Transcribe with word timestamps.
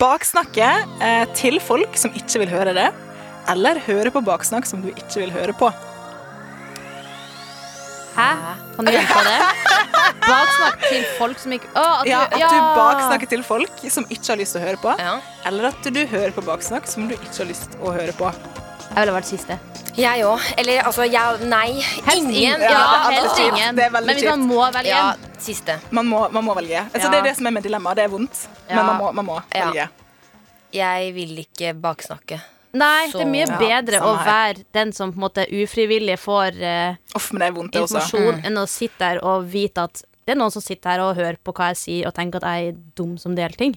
Baksnakke 0.00 0.68
eh, 1.04 1.24
til 1.36 1.60
folk 1.60 1.96
som 2.00 2.14
ikke 2.16 2.40
vil 2.44 2.52
høre 2.54 2.72
det, 2.76 2.88
eller 3.52 3.80
høre 3.86 4.10
på 4.14 4.22
baksnakk 4.24 4.66
som 4.68 4.80
du 4.84 4.88
ikke 4.94 5.20
vil 5.24 5.32
høre 5.34 5.52
på. 5.56 5.68
Hæ? 8.16 8.28
Kan 8.76 8.88
du 8.88 8.92
gjenta 8.92 9.20
det? 9.26 9.36
Baksnakk 10.24 10.82
til 10.90 11.04
folk 11.18 11.38
som 11.40 11.52
ikke 11.54 11.68
Å, 11.78 11.84
at 12.00 12.08
Ja, 12.08 12.22
du, 12.28 12.34
At 12.42 12.50
du 12.52 12.58
baksnakker 12.76 13.30
til 13.30 13.42
folk 13.46 13.84
som 13.92 14.04
ikke 14.10 14.32
har 14.32 14.40
lyst 14.40 14.56
til 14.56 14.60
å 14.60 14.64
høre 14.66 14.80
på, 14.82 14.94
Ja. 15.00 15.14
eller 15.48 15.68
at 15.70 15.86
du 15.94 16.00
hører 16.10 16.32
på 16.36 16.44
baksnakk 16.44 16.88
som 16.90 17.06
du 17.08 17.14
ikke 17.16 17.30
har 17.38 17.48
lyst 17.52 17.70
til 17.72 17.86
å 17.86 17.94
høre 17.94 18.12
på. 18.18 18.32
Jeg 18.90 18.96
ville 19.04 19.14
vært 19.14 19.28
siste. 19.30 19.58
Jeg 19.96 20.24
òg. 20.26 20.40
Eller 20.58 20.82
altså, 20.86 21.04
jeg 21.06 21.46
Nei. 21.50 21.80
Helst 21.80 22.16
Ingen. 22.16 22.34
ingen. 22.34 22.60
Ja, 22.66 22.70
Ja, 22.70 23.08
det 23.08 23.18
er 23.18 23.20
helst 23.20 23.36
kjipt. 23.38 23.56
ingen. 23.56 23.76
Det 23.76 23.84
er 23.84 23.90
veldig 23.94 24.06
Men 24.06 24.16
hvis 24.16 24.30
man 24.30 24.46
må 24.48 24.60
velge 24.74 24.88
Ja, 24.90 25.02
en 25.12 25.29
siste. 25.42 25.78
Man 25.90 26.06
må, 26.06 26.30
man 26.32 26.44
må 26.44 26.54
velge. 26.56 26.84
Altså, 26.92 27.06
Ja. 27.06 27.10
Det 27.10 27.18
er 27.18 27.22
det 27.30 27.36
som 27.36 27.46
er 27.46 27.50
med 27.50 27.62
dilemma. 27.62 27.94
Det 27.94 28.04
er 28.04 28.08
vondt, 28.08 28.46
Ja. 28.68 28.76
men 28.76 28.86
man 28.86 28.98
må, 29.00 29.12
man 29.14 29.26
må 29.26 29.42
Ja. 29.54 29.66
velge. 29.66 29.88
Jeg 30.72 31.14
vil 31.14 31.36
ikke 31.38 31.74
baksnakke. 31.80 32.40
Nei, 32.72 33.06
det 33.10 33.20
er 33.20 33.26
mye 33.26 33.46
Så- 33.46 33.60
Ja, 33.60 33.80
bedre 33.82 34.00
å 34.00 34.16
være 34.24 34.64
den 34.72 34.92
som 34.92 35.12
på 35.12 35.16
en 35.16 35.22
måte 35.28 35.46
ufrivillig 35.50 36.16
får 36.18 36.54
uh, 36.62 36.94
Off, 37.16 37.32
men 37.32 37.40
det 37.40 37.48
er 37.48 37.52
vondt, 37.60 37.72
det 37.72 37.82
også. 37.82 38.44
enn 38.44 38.54
å 38.56 38.66
sitte 38.68 38.98
der 38.98 39.18
og 39.24 39.44
vite 39.50 39.78
at 39.82 40.04
det 40.26 40.36
er 40.36 40.38
noen 40.38 40.52
som 40.52 40.62
sitter 40.62 40.90
her 40.90 41.00
og 41.00 41.16
hører 41.16 41.36
på 41.42 41.52
hva 41.52 41.70
jeg 41.74 41.76
sier, 41.76 42.06
og 42.06 42.14
tenker 42.14 42.36
at 42.36 42.42
jeg 42.44 42.68
er 42.68 42.76
dum 42.94 43.18
som 43.18 43.34
deler 43.34 43.56
ting. 43.56 43.76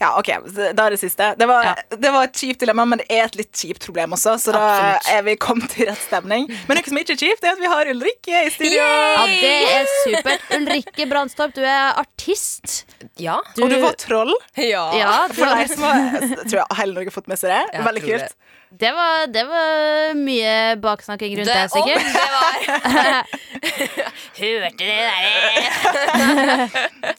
Ja, 0.00 0.14
ok, 0.18 0.28
Da 0.74 0.86
er 0.86 0.94
det 0.94 0.98
siste. 1.02 1.34
Det 1.36 1.46
var, 1.46 1.64
Ja. 1.66 1.74
det 1.90 2.10
var 2.12 2.24
et 2.24 2.32
kjipt 2.40 2.60
dilemma, 2.62 2.86
men 2.88 2.98
det 3.02 3.06
er 3.12 3.24
et 3.26 3.34
litt 3.36 3.52
kjipt 3.52 3.84
problem 3.84 4.14
også, 4.16 4.36
så 4.40 4.52
da 4.54 4.60
Absolutt. 4.64 5.10
er 5.12 5.22
vi 5.26 5.34
kommet 5.36 5.68
til 5.74 5.86
rett 5.90 6.00
stemning. 6.00 6.46
Men 6.68 6.78
noe 6.78 6.84
som 6.88 6.96
ikke 7.02 7.12
er 7.12 7.20
kjipt, 7.20 7.44
er 7.44 7.52
at 7.52 7.60
vi 7.60 7.66
har 7.66 7.90
Ulrikke 7.92 8.40
i 8.46 8.50
studio. 8.54 8.78
Ja, 8.80 9.26
det 9.26 9.52
er 9.74 9.90
supert. 10.06 10.40
Ulrikke 10.56 11.06
Brandstorp, 11.10 11.52
du 11.54 11.60
er 11.62 11.92
artist. 12.00 12.84
Ja. 13.20 13.36
Og 13.60 13.68
du 13.70 13.76
var 13.82 13.92
troll. 14.00 14.32
Ja. 14.56 14.86
Ja, 14.96 15.12
For 15.28 15.44
deg 15.52 15.68
som 15.74 15.84
har, 15.84 16.20
tror 16.48 16.58
jeg 16.62 16.78
hele 16.80 16.94
Norge 16.94 17.12
har 17.12 17.18
fått 17.20 17.28
med 17.28 17.38
seg 17.38 17.52
det. 17.52 17.84
Veldig 17.84 18.02
kult. 18.08 18.28
det 18.32 18.32
var, 18.80 19.26
det 19.30 19.42
var 19.46 20.14
mye 20.18 20.54
baksnakking 20.82 21.36
rundt 21.38 21.50
det, 21.50 21.70
sikkert. 21.70 22.02
Det 22.10 22.28
var 22.34 23.24
Hørte 24.38 24.84
det 24.84 24.96
der? 25.08 26.74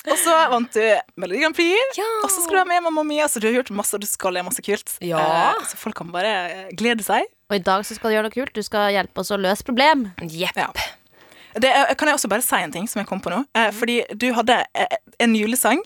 Og 0.12 0.18
så 0.20 0.36
vant 0.52 0.76
du 0.76 0.84
Melodi 1.22 1.42
Grand 1.44 1.56
Prix. 1.58 1.96
Ja. 2.00 2.08
Og 2.26 2.30
så 2.34 2.44
skal 2.44 2.58
du 2.58 2.60
være 2.60 2.70
med 2.74 2.86
Mamma 2.90 3.06
Mia, 3.08 3.28
så 3.32 3.40
du 3.42 3.48
har 3.50 3.56
gjort 3.60 3.72
masse, 3.78 3.96
og 3.98 4.04
du 4.04 4.10
skal 4.10 4.36
gjøre 4.36 4.48
masse 4.50 4.66
kult. 4.66 4.98
Ja. 5.06 5.22
Eh, 5.56 5.64
Så 5.72 5.80
folk 5.80 5.98
kan 6.00 6.12
bare 6.14 6.34
eh, 6.52 6.68
glede 6.78 7.06
seg. 7.08 7.28
Og 7.52 7.58
i 7.60 7.64
dag 7.64 7.86
så 7.88 7.96
skal 7.98 8.12
du 8.12 8.18
gjøre 8.18 8.28
noe 8.30 8.36
kult. 8.36 8.54
Du 8.58 8.64
skal 8.66 8.92
hjelpe 8.96 9.24
oss 9.24 9.32
å 9.34 9.40
løse 9.40 9.66
problem. 9.68 10.10
Yep. 10.26 10.60
Ja. 10.60 10.70
Det 11.56 11.70
er, 11.72 11.94
kan 11.96 12.10
jeg 12.12 12.18
også 12.20 12.28
bare 12.32 12.44
si 12.44 12.58
en 12.60 12.74
ting 12.74 12.88
som 12.92 13.00
jeg 13.00 13.08
kom 13.08 13.22
på 13.24 13.32
nå? 13.32 13.44
Eh, 13.56 13.70
fordi 13.76 14.02
du 14.12 14.28
hadde 14.36 14.58
eh, 14.76 14.98
en 15.24 15.36
julesang 15.40 15.80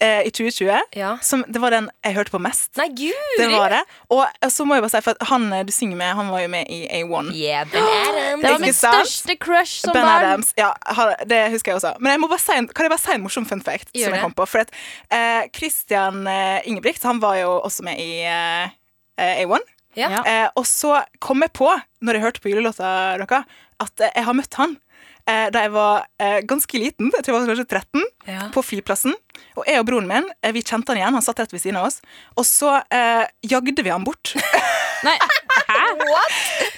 eh, 0.00 0.22
i 0.26 0.30
2020 0.30 0.80
Ja. 0.98 1.16
som 1.22 1.44
Det 1.48 1.60
var 1.62 1.70
den 1.70 1.90
jeg 2.04 2.14
hørte 2.16 2.30
på 2.34 2.40
mest. 2.42 2.70
Nei, 2.76 2.88
guri! 2.96 3.36
Det 3.38 3.48
var 3.52 3.70
det. 3.70 3.80
Og 4.10 4.24
så 4.52 4.64
må 4.66 4.76
jeg 4.76 4.84
bare 4.84 4.94
si, 4.96 5.00
for 5.04 5.26
han 5.30 5.46
eh, 5.52 5.62
du 5.66 5.72
synger 5.72 5.96
med, 6.00 6.14
han 6.18 6.28
var 6.32 6.42
jo 6.44 6.48
med 6.52 6.70
i 6.72 6.80
A1. 7.00 7.30
Yeah, 7.34 7.64
Ben 7.72 7.82
Adams. 8.06 8.42
Det 8.42 8.50
var 8.52 8.58
min 8.58 8.66
mitt 8.70 8.78
største 8.80 9.36
crush 9.40 9.80
som 9.84 9.92
Ben 9.96 10.02
barn. 10.06 10.24
Adams. 10.24 10.52
Ja, 10.58 10.72
det 11.26 11.42
husker 11.54 11.72
jeg 11.72 11.80
også. 11.82 11.94
Men 12.00 12.16
jeg 12.16 12.20
må 12.24 12.28
bare 12.32 12.44
si 12.44 12.52
kan 12.56 12.88
jeg 12.88 12.92
bare 12.96 13.04
si 13.04 13.14
en 13.16 13.24
morsom 13.26 13.46
fun 13.48 13.62
fact? 13.64 13.90
Gjør 13.94 14.10
som 14.10 14.18
jeg 14.18 14.24
kom 14.26 14.36
på? 14.36 14.46
For 14.50 14.64
at 14.66 14.74
eh, 15.10 15.46
Christian 15.56 16.26
eh, 16.30 16.60
Ingebrigt 16.68 17.02
han 17.06 17.20
var 17.22 17.38
jo 17.40 17.56
også 17.60 17.84
med 17.86 18.00
i 18.02 18.20
eh, 18.26 18.68
eh, 19.18 19.44
A1. 19.44 19.64
Ja. 19.96 20.20
Eh, 20.28 20.48
og 20.60 20.66
så 20.68 20.98
kom 21.24 21.40
jeg 21.40 21.54
på, 21.56 21.70
når 22.04 22.18
jeg 22.18 22.22
hørte 22.26 22.42
på 22.44 22.50
julelåta 22.52 23.16
deres, 23.22 23.46
at 23.80 24.00
eh, 24.04 24.10
jeg 24.18 24.26
har 24.28 24.36
møtt 24.36 24.58
han. 24.60 24.74
Eh, 25.26 25.46
da 25.50 25.62
jeg 25.64 25.72
var 25.74 26.04
eh, 26.22 26.36
ganske 26.46 26.78
liten, 26.78 27.08
jeg 27.10 27.24
tror 27.24 27.34
jeg 27.34 27.40
var 27.40 27.48
kanskje 27.50 27.64
13, 27.80 28.04
Ja. 28.26 28.48
på 28.54 28.62
flyplassen. 28.64 29.14
Og 29.56 29.66
jeg 29.68 29.78
og 29.80 29.86
broren 29.88 30.08
min 30.08 30.24
eh, 30.42 30.52
vi 30.56 30.62
kjente 30.64 30.92
han 30.92 30.98
igjen, 31.00 31.14
han 31.18 31.22
satt 31.24 31.38
rett 31.42 31.52
ved 31.54 31.62
siden 31.62 31.76
av 31.80 31.86
oss. 31.90 32.00
Og 32.36 32.46
så 32.48 32.78
eh, 32.90 33.26
jagde 33.46 33.82
vi 33.84 33.92
han 33.92 34.04
bort. 34.06 34.32
Nei, 35.06 35.12
hæ? 35.68 35.82
What? 36.00 36.36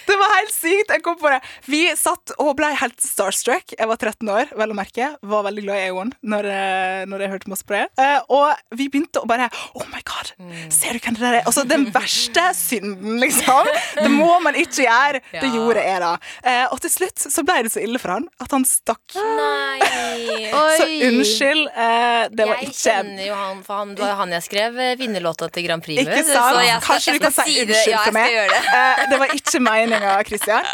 Det 0.08 0.16
var 0.18 0.32
helt 0.34 0.50
sykt! 0.52 0.90
Jeg 0.90 1.02
kom 1.04 1.14
på 1.20 1.30
det. 1.30 1.38
Vi 1.70 1.80
satt 1.96 2.32
og 2.42 2.50
ble 2.58 2.70
helt 2.80 2.98
starstruck. 3.04 3.74
Jeg 3.78 3.86
var 3.88 3.96
13 4.00 4.30
år, 4.32 4.50
vel 4.58 4.72
å 4.74 4.76
merke. 4.76 5.10
Var 5.22 5.44
veldig 5.46 5.64
glad 5.66 5.78
i 5.78 5.86
A1 5.92 6.10
når, 6.32 6.48
eh, 6.50 7.02
når 7.08 7.24
jeg 7.24 7.32
hørte 7.34 7.52
masse 7.52 7.66
på 7.68 7.76
det. 7.76 7.84
Eh, 8.02 8.18
Og 8.34 8.74
vi 8.80 8.88
begynte 8.90 9.22
å 9.22 9.28
bare 9.30 9.46
Oh 9.78 9.86
my 9.92 10.02
god, 10.08 10.32
ser 10.74 10.98
du 10.98 11.00
hvem 11.04 11.14
det 11.18 11.22
der 11.22 11.38
er? 11.40 11.46
Altså, 11.48 11.62
den 11.68 11.86
verste 11.94 12.48
synden, 12.58 13.20
liksom. 13.22 13.70
Det 14.02 14.10
må 14.12 14.32
man 14.44 14.58
ikke 14.58 14.82
gjøre. 14.88 15.22
Det 15.30 15.52
gjorde 15.54 15.84
jeg, 15.86 16.02
da. 16.04 16.12
Eh, 16.42 16.64
Og 16.74 16.82
til 16.84 16.92
slutt 16.96 17.28
så 17.30 17.46
ble 17.46 17.60
det 17.68 17.72
så 17.76 17.84
ille 17.84 18.02
for 18.02 18.16
han 18.18 18.26
at 18.42 18.52
han 18.56 18.66
stakk. 18.68 19.14
Nei. 19.14 19.78
Så 20.80 20.88
unnskyld. 20.90 21.37
Eh, 21.46 22.28
Det 22.30 22.46
var 22.48 22.58
Jeg 22.58 22.68
ikke 22.68 22.80
kjenner 22.82 23.22
jo 23.28 23.34
han, 23.38 23.62
for 23.66 23.80
han, 23.82 23.94
var 23.98 24.14
han 24.20 24.34
jeg 24.36 24.42
skrev 24.48 24.78
eh, 24.82 24.92
vinnerlåta 25.00 25.48
til 25.54 25.66
Grand 25.68 25.84
Prix 25.84 26.02
med. 26.02 26.12
Ikke 26.12 26.24
sant? 26.32 26.56
så 26.56 26.64
jeg 26.66 26.82
Kanskje 26.88 27.12
jeg 27.14 27.20
du 27.20 27.24
kan 27.26 27.36
si 27.38 27.56
unnskyld 27.62 27.94
ja, 27.94 28.02
for 28.04 28.18
meg? 28.18 28.36
det. 28.52 28.60
Eh, 28.78 29.04
Det 29.12 29.18
var 29.22 29.34
ikke 29.38 29.60
meninga, 29.64 30.16
Christian. 30.28 30.64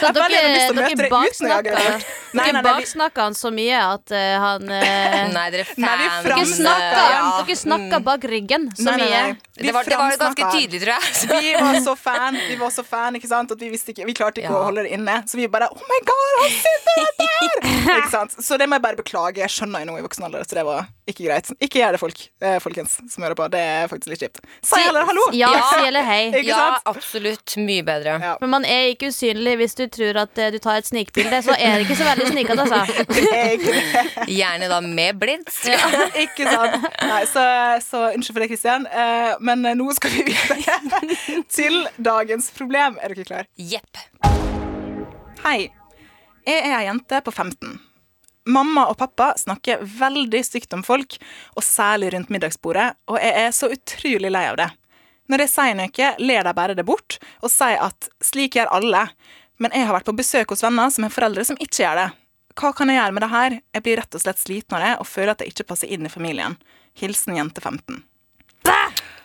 Så 0.00 0.06
Jeg 0.06 0.14
bare 0.14 0.28
dere, 0.28 0.42
hadde 0.42 0.54
lyst 0.54 0.68
til 0.68 0.74
å 0.74 0.82
møte 0.82 0.84
deg 0.84 0.92
ut 0.92 0.98
når 0.98 1.04
jeg 1.04 1.14
baksnakka 1.16 1.80
hadde 1.80 2.23
Nei, 2.34 2.46
nei, 2.52 2.60
nei, 2.60 2.62
baksnakka 2.66 3.22
han 3.28 3.34
så 3.38 3.50
mye 3.54 3.78
at 3.78 4.10
uh, 4.14 4.34
han 4.44 4.64
uh, 4.68 4.84
Nei, 5.36 5.44
dere 5.54 5.64
Nei, 5.76 5.88
fan. 5.88 6.00
Dere 6.00 6.22
fram- 6.26 6.52
snakka, 6.52 7.04
ja. 7.14 7.22
dere 7.46 7.56
snakka 7.60 8.00
bak 8.10 8.24
ryggen 8.30 8.68
så 8.76 8.88
Nei, 8.90 8.96
nei, 8.98 9.08
nei. 9.10 9.22
mye. 9.34 9.40
Det 9.64 9.72
var, 9.76 9.84
det 9.86 9.96
var 10.00 10.16
ganske 10.18 10.48
tydelig, 10.50 10.80
tror 10.82 10.94
jeg. 10.96 11.40
Vi 11.44 11.52
var 11.60 11.80
så 11.84 11.94
fan, 11.96 12.34
vi 12.48 12.56
var 12.58 12.70
så 12.74 12.82
fan 12.86 13.14
ikke 13.18 13.28
sant? 13.30 13.52
at 13.54 13.60
vi 13.62 13.68
visste 13.70 13.92
ikke 13.94 14.06
Vi 14.08 14.14
klarte 14.18 14.40
ikke 14.42 14.50
Ja. 14.50 14.58
å 14.58 14.64
holde 14.66 14.82
det 14.86 14.90
inne. 14.96 15.20
Så 15.30 15.38
vi 15.38 15.46
bare 15.48 15.68
Oh 15.70 15.84
my 15.90 16.00
god, 16.08 16.32
han 16.40 16.56
sitter 16.58 16.98
der! 16.98 17.94
ikke 18.00 18.10
sant? 18.10 18.34
Så 18.42 18.58
det 18.58 18.66
må 18.70 18.78
jeg 18.78 18.82
bare 18.84 18.98
beklage. 18.98 19.38
Jeg 19.44 19.52
skjønner 19.54 19.84
jo 19.84 19.92
nå 19.92 19.98
i 20.00 20.04
voksen 20.04 20.26
alder, 20.26 20.42
så 20.48 20.58
det 20.58 20.64
var 20.66 20.88
ikke 21.10 21.26
greit. 21.28 21.50
Ikke 21.62 21.78
gjør 21.82 21.94
det, 21.94 22.00
folk, 22.00 22.20
eh, 22.42 22.56
folkens 22.64 22.96
som 23.12 23.24
hører 23.26 23.36
på. 23.38 23.46
Det 23.52 23.60
er 23.60 23.88
faktisk 23.90 24.10
litt 24.14 24.22
kjipt. 24.24 24.40
Si 24.64 24.80
heller 24.80 25.04
hallo! 25.06 25.26
Ja, 25.36 25.50
Ja. 25.54 25.62
si 25.70 25.86
eller 25.90 26.06
hei. 26.08 26.20
Ikke 26.32 26.44
Ja, 26.48 26.78
absolutt. 26.90 27.54
Mye 27.60 27.84
bedre. 27.86 28.16
Ja. 28.24 28.34
Men 28.42 28.50
man 28.56 28.64
er 28.66 28.88
ikke 28.94 29.10
usynlig 29.12 29.54
hvis 29.60 29.76
du 29.78 29.84
tror 29.92 30.18
at 30.24 30.38
eh, 30.40 30.50
du 30.54 30.58
tar 30.64 30.80
et 30.82 30.88
snikbilde, 30.90 31.42
så 31.46 31.54
er 31.54 31.78
det 31.78 31.86
ikke 31.86 31.98
så 32.00 32.08
veldig 32.10 32.23
snikete, 32.30 32.64
altså. 32.64 33.04
Det 33.08 33.28
er. 33.30 34.10
Gjerne 34.30 34.68
da 34.70 34.80
med 34.84 35.20
blits. 35.20 35.62
Ikke 36.24 36.48
sant? 36.48 36.88
Nei, 37.04 37.22
så, 37.30 37.46
så 37.84 38.02
unnskyld 38.10 38.34
for 38.34 38.44
det, 38.44 38.50
Kristian. 38.52 38.86
Eh, 38.88 39.32
men 39.44 39.64
nå 39.78 39.88
skal 39.96 40.14
vi 40.14 40.26
videre 40.30 41.42
til 41.52 41.80
dagens 41.96 42.50
problem. 42.56 43.00
Er 43.02 43.14
dere 43.14 43.28
klar? 43.28 43.50
Jepp. 43.58 44.04
Hei. 45.44 45.58
Jeg 46.44 46.60
er 46.60 46.74
ei 46.76 46.86
jente 46.86 47.20
på 47.24 47.32
15. 47.32 47.76
Mamma 48.52 48.86
og 48.90 48.98
pappa 49.00 49.30
snakker 49.40 49.80
veldig 49.80 50.42
stygt 50.44 50.74
om 50.76 50.82
folk, 50.84 51.16
og 51.56 51.64
særlig 51.64 52.10
rundt 52.12 52.32
middagsbordet, 52.32 52.90
og 53.08 53.16
jeg 53.16 53.46
er 53.46 53.54
så 53.56 53.70
utrolig 53.72 54.32
lei 54.32 54.42
av 54.50 54.58
det. 54.60 54.66
Når 55.32 55.44
jeg 55.46 55.52
sier 55.54 55.78
noe, 55.78 56.10
ler 56.20 56.44
de 56.44 56.52
bare 56.56 56.76
det 56.76 56.84
bort 56.84 57.16
og 57.40 57.48
sier 57.52 57.80
at 57.80 58.10
slik 58.20 58.58
gjør 58.58 58.72
alle. 58.76 59.06
Men 59.62 59.74
jeg 59.74 59.86
har 59.86 59.94
vært 59.96 60.08
på 60.08 60.16
besøk 60.18 60.50
hos 60.50 60.64
venner 60.64 60.90
som 60.90 61.06
har 61.06 61.14
foreldre 61.14 61.44
som 61.46 61.58
ikke 61.60 61.82
gjør 61.84 62.00
det. 62.00 62.08
Hva 62.58 62.70
kan 62.76 62.90
jeg 62.90 63.00
gjøre 63.00 63.14
med 63.14 63.24
det 63.24 63.30
her? 63.32 63.56
Jeg 63.74 63.84
blir 63.86 63.98
rett 63.98 64.16
og 64.16 64.22
slett 64.22 64.42
sliten 64.42 64.76
av 64.78 64.82
det 64.84 64.92
og 65.02 65.08
føler 65.10 65.34
at 65.34 65.42
jeg 65.42 65.54
ikke 65.54 65.68
passer 65.70 65.90
inn 65.94 66.06
i 66.06 66.12
familien. 66.12 66.58
Hilsen 66.98 67.38
jente 67.38 67.62
15. 67.62 68.02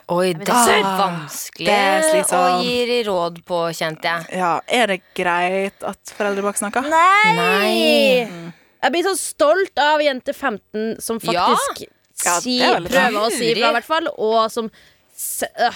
Oi, 0.09 0.31
det 0.33 0.49
er 0.49 0.81
vanskelig 0.97 1.67
Det 1.67 1.73
er 1.77 2.31
å 2.33 2.45
gi 2.65 3.01
råd 3.05 3.35
på, 3.45 3.59
kjente 3.77 4.09
jeg. 4.09 4.39
Ja, 4.41 4.55
er 4.65 4.89
det 4.89 5.03
greit 5.17 5.85
at 5.85 6.13
foreldre 6.17 6.47
bak 6.47 6.57
snakker? 6.57 6.87
Nei! 6.89 8.25
Jeg 8.79 8.93
blir 8.95 9.05
så 9.05 9.13
stolt 9.19 9.81
av 9.83 10.01
jente 10.01 10.33
15 10.33 10.97
som 11.03 11.19
faktisk 11.21 11.83
Ja, 12.25 12.39
si, 12.41 12.57
ja, 12.57 12.73
prøver 12.81 13.19
å 13.21 13.29
si 13.29 13.51
ifra, 13.53 13.69
i 13.69 13.77
hvert 13.77 13.87
fall, 13.87 14.09
og 14.17 14.49
som 14.51 14.71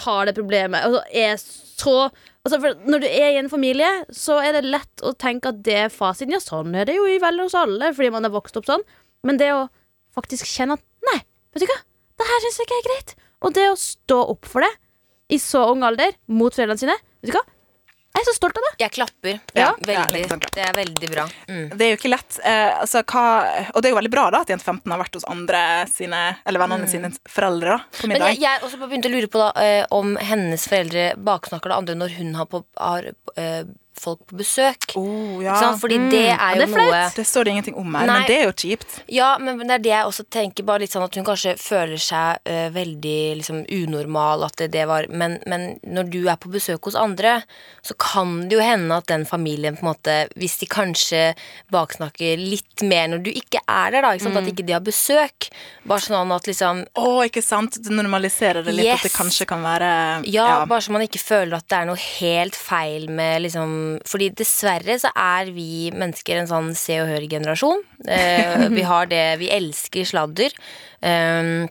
har 0.03 0.25
det 0.27 0.33
problemet. 0.35 0.81
Altså, 0.81 1.03
er 1.13 1.37
så 1.37 1.97
altså, 2.45 2.73
Når 2.85 3.03
du 3.03 3.07
er 3.07 3.29
i 3.31 3.39
en 3.41 3.49
familie, 3.51 3.89
så 4.13 4.39
er 4.43 4.57
det 4.57 4.65
lett 4.67 5.03
å 5.05 5.13
tenke 5.17 5.51
at 5.53 5.63
det 5.65 5.77
er 5.85 5.93
fasiten. 5.93 6.35
Ja, 6.35 6.41
sånn 6.43 6.75
er 6.75 6.87
det 6.89 6.97
jo 6.97 7.07
i 7.09 7.19
vel 7.23 7.41
hos 7.43 7.55
alle, 7.57 7.93
fordi 7.95 8.11
man 8.13 8.27
er 8.27 8.33
vokst 8.33 8.57
opp 8.59 8.67
sånn. 8.69 8.85
Men 9.23 9.39
det 9.39 9.51
å 9.55 9.67
faktisk 10.15 10.47
kjenne 10.49 10.77
at 10.77 10.83
nei, 11.07 11.19
vet 11.55 11.65
du 11.65 11.69
hva, 11.71 11.79
det 12.19 12.29
her 12.29 12.43
syns 12.45 12.59
jeg 12.59 12.69
ikke 12.69 12.79
er 12.81 12.89
greit. 12.89 13.15
Og 13.43 13.55
det 13.55 13.67
å 13.71 13.79
stå 13.79 14.19
opp 14.35 14.47
for 14.49 14.65
det 14.65 14.71
i 15.33 15.39
så 15.41 15.63
ung 15.71 15.83
alder 15.87 16.13
mot 16.31 16.53
foreldrene 16.53 16.79
sine, 16.79 16.97
vet 17.23 17.31
du 17.31 17.37
hva, 17.37 17.43
Jeg 18.13 18.21
er 18.21 18.27
så 18.27 18.33
stolt 18.37 18.57
av 18.59 18.65
det. 18.67 18.71
Jeg 18.83 18.93
klapper. 18.93 19.37
Ja, 19.57 19.71
veldig. 19.81 20.19
ja, 20.29 20.37
det 20.53 20.61
er 20.61 20.75
veldig 20.77 21.07
bra. 21.09 21.23
Mm. 21.49 21.63
Det 21.73 21.85
er 21.85 21.89
jo 21.95 21.97
ikke 21.97 22.11
lett. 22.13 22.35
Eh, 22.45 22.73
altså, 22.83 23.01
hva, 23.09 23.23
og 23.73 23.79
det 23.81 23.89
er 23.89 23.93
jo 23.95 23.97
veldig 23.97 24.11
bra 24.13 24.25
da 24.35 24.43
at 24.45 24.51
jente 24.53 24.67
15 24.67 24.93
har 24.93 25.01
vært 25.01 25.17
hos 25.17 25.25
andre 25.33 25.61
sine, 25.89 26.19
eller 26.45 26.61
vennene 26.61 26.89
sine 26.91 27.09
foreldre. 27.25 27.79
da, 27.79 27.79
på 27.97 28.05
Mm. 28.05 28.13
Men 28.13 28.25
jeg, 28.27 28.41
jeg 28.43 28.61
også 28.67 28.77
begynte 28.83 29.09
å 29.09 29.13
lure 29.15 29.31
på 29.33 29.41
da, 29.41 29.49
eh, 29.63 29.85
om 29.97 30.13
hennes 30.21 30.67
foreldre 30.69 31.07
baksnakker 31.17 31.73
det 31.73 31.79
andre 31.81 31.95
når 32.03 32.13
hun 32.19 32.35
har, 32.37 32.49
på, 32.51 32.61
har 32.77 33.09
eh, 33.33 33.63
folk 34.03 34.21
på 34.29 34.39
besøk. 34.41 34.89
oh, 34.99 35.39
ja. 35.43 35.55
sant? 35.59 35.79
Fordi 35.81 35.99
det 36.11 36.25
er 36.33 36.59
det 36.59 36.67
jo 36.67 36.77
er 36.77 36.89
noe 36.91 37.01
Det 37.15 37.25
står 37.27 37.47
det 37.47 37.55
ingenting 37.55 37.77
om 37.79 37.87
her, 37.95 38.07
Nei. 38.09 38.19
men 38.19 38.27
det 38.29 38.37
er 38.37 38.45
jo 38.47 38.55
kjipt. 38.63 38.97
Ja, 39.11 39.33
men 39.41 39.61
det 39.63 39.77
er 39.77 39.85
det 39.87 39.93
jeg 39.93 40.09
også 40.11 40.27
tenker. 40.31 40.67
Bare 40.67 40.83
litt 40.83 40.93
sånn 40.93 41.05
At 41.05 41.17
hun 41.17 41.27
kanskje 41.27 41.55
føler 41.61 42.01
seg 42.01 42.43
uh, 42.49 42.67
veldig 42.75 43.19
liksom, 43.41 43.63
unormal. 43.69 44.45
At 44.47 44.59
det, 44.61 44.71
det 44.75 44.87
var 44.89 45.07
men, 45.09 45.39
men 45.49 45.73
når 45.83 46.11
du 46.13 46.19
er 46.27 46.39
på 46.41 46.51
besøk 46.53 46.89
hos 46.89 46.99
andre, 46.99 47.39
så 47.85 47.95
kan 47.99 48.47
det 48.49 48.57
jo 48.57 48.63
hende 48.63 48.99
at 48.99 49.09
den 49.11 49.25
familien 49.29 49.77
på 49.77 49.85
en 49.85 49.91
måte 49.91 50.17
Hvis 50.39 50.59
de 50.61 50.69
kanskje 50.69 51.23
baksnakker 51.73 52.39
litt 52.39 52.83
mer 52.85 53.09
når 53.11 53.23
du 53.25 53.31
ikke 53.33 53.61
er 53.67 53.93
der, 53.95 54.05
da. 54.05 54.13
Ikke 54.13 54.27
sant? 54.27 54.41
At 54.41 54.49
ikke 54.51 54.65
de 54.67 54.75
har 54.75 54.83
besøk. 54.83 55.49
Bare 55.87 56.03
sånn 56.03 56.31
at 56.35 56.49
liksom 56.49 56.83
Å, 56.99 57.07
ikke 57.27 57.43
sant? 57.45 57.79
Det 57.83 57.93
normaliserer 57.93 58.65
det 58.65 58.75
litt, 58.75 58.91
at 58.93 59.07
det 59.07 59.13
kanskje 59.15 59.47
kan 59.49 59.63
være 59.65 59.89
Ja, 60.31 60.63
bare 60.69 60.83
så 60.83 60.93
man 60.93 61.05
ikke 61.05 61.21
føler 61.21 61.57
at 61.57 61.67
det 61.69 61.79
er 61.79 61.89
noe 61.89 61.99
helt 61.99 62.57
feil 62.57 63.09
med 63.11 63.43
liksom 63.45 63.73
Fordi 64.07 64.31
dessverre 64.37 64.97
så 65.01 65.11
er 65.15 65.51
vi 65.55 65.91
mennesker 65.93 66.39
en 66.39 66.49
sånn 66.49 66.73
se 66.77 66.99
og 67.03 67.11
hør-generasjon. 67.11 67.85
Eh, 68.07 68.67
vi 68.77 68.83
har 68.87 69.09
det 69.11 69.23
Vi 69.41 69.51
elsker 69.53 70.07
sladder. 70.07 70.55
Um, 71.03 71.69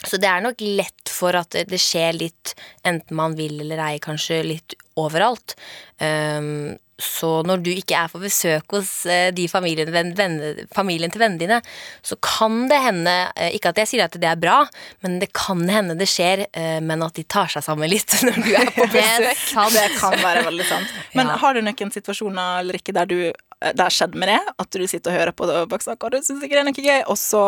så 0.00 0.16
det 0.16 0.30
er 0.30 0.40
nok 0.40 0.62
lett 0.64 1.10
for 1.12 1.36
at 1.36 1.52
det 1.68 1.80
skjer 1.80 2.16
litt, 2.16 2.54
enten 2.88 3.18
man 3.18 3.34
vil 3.36 3.58
eller 3.60 3.82
ei, 3.84 3.98
kanskje 4.00 4.40
litt 4.46 4.76
overalt. 5.00 5.58
Um, 6.00 6.78
så 7.02 7.30
når 7.48 7.62
du 7.64 7.70
ikke 7.72 7.96
er 7.98 8.08
på 8.12 8.20
besøk 8.22 8.74
hos 8.76 8.90
eh, 9.10 9.30
de 9.34 9.46
familien, 9.50 9.90
venn, 9.94 10.12
venne- 10.18 10.66
familien 10.76 11.10
til 11.12 11.22
vennene 11.24 11.40
dine, 11.42 11.58
så 12.06 12.16
kan 12.22 12.66
det 12.70 12.78
hende 12.84 13.14
eh, 13.36 13.50
Ikke 13.56 13.72
at 13.72 13.80
jeg 13.82 13.90
sier 13.90 14.04
at 14.06 14.16
det 14.20 14.28
er 14.30 14.38
bra, 14.40 14.58
men 15.04 15.18
det 15.22 15.30
kan 15.36 15.62
hende 15.68 15.96
det 15.98 16.08
skjer, 16.10 16.44
eh, 16.52 16.78
men 16.84 17.02
at 17.06 17.16
de 17.18 17.24
tar 17.24 17.50
seg 17.52 17.64
sammen 17.66 17.90
litt 17.90 18.14
når 18.26 18.40
du 18.44 18.50
er 18.54 18.72
på 18.76 18.86
besøk. 18.92 19.44
Det 19.74 19.86
kan 19.98 20.18
være 20.22 20.44
veldig 20.48 20.66
sant. 20.68 20.96
Men 21.18 21.30
Ja. 21.32 21.36
har 21.42 21.54
du 21.56 21.62
noen 21.64 21.92
situasjoner 21.94 22.60
eller 22.62 22.78
ikke 22.78 22.94
der 22.96 23.08
du 23.10 23.16
det 23.60 23.80
har 23.84 23.92
skjedd 23.92 24.14
med 24.16 24.30
det? 24.32 24.38
At 24.62 24.70
du 24.72 24.86
sitter 24.88 25.12
og 25.12 25.18
hører 25.18 25.34
på 25.36 25.48
det 25.50 25.56
og 25.60 26.10
du 26.14 26.18
syns 26.24 26.42
ikke 26.44 26.56
det 26.56 26.62
er 26.62 26.68
noe 26.70 26.84
gøy, 26.86 27.00
og 27.12 27.18
så 27.20 27.42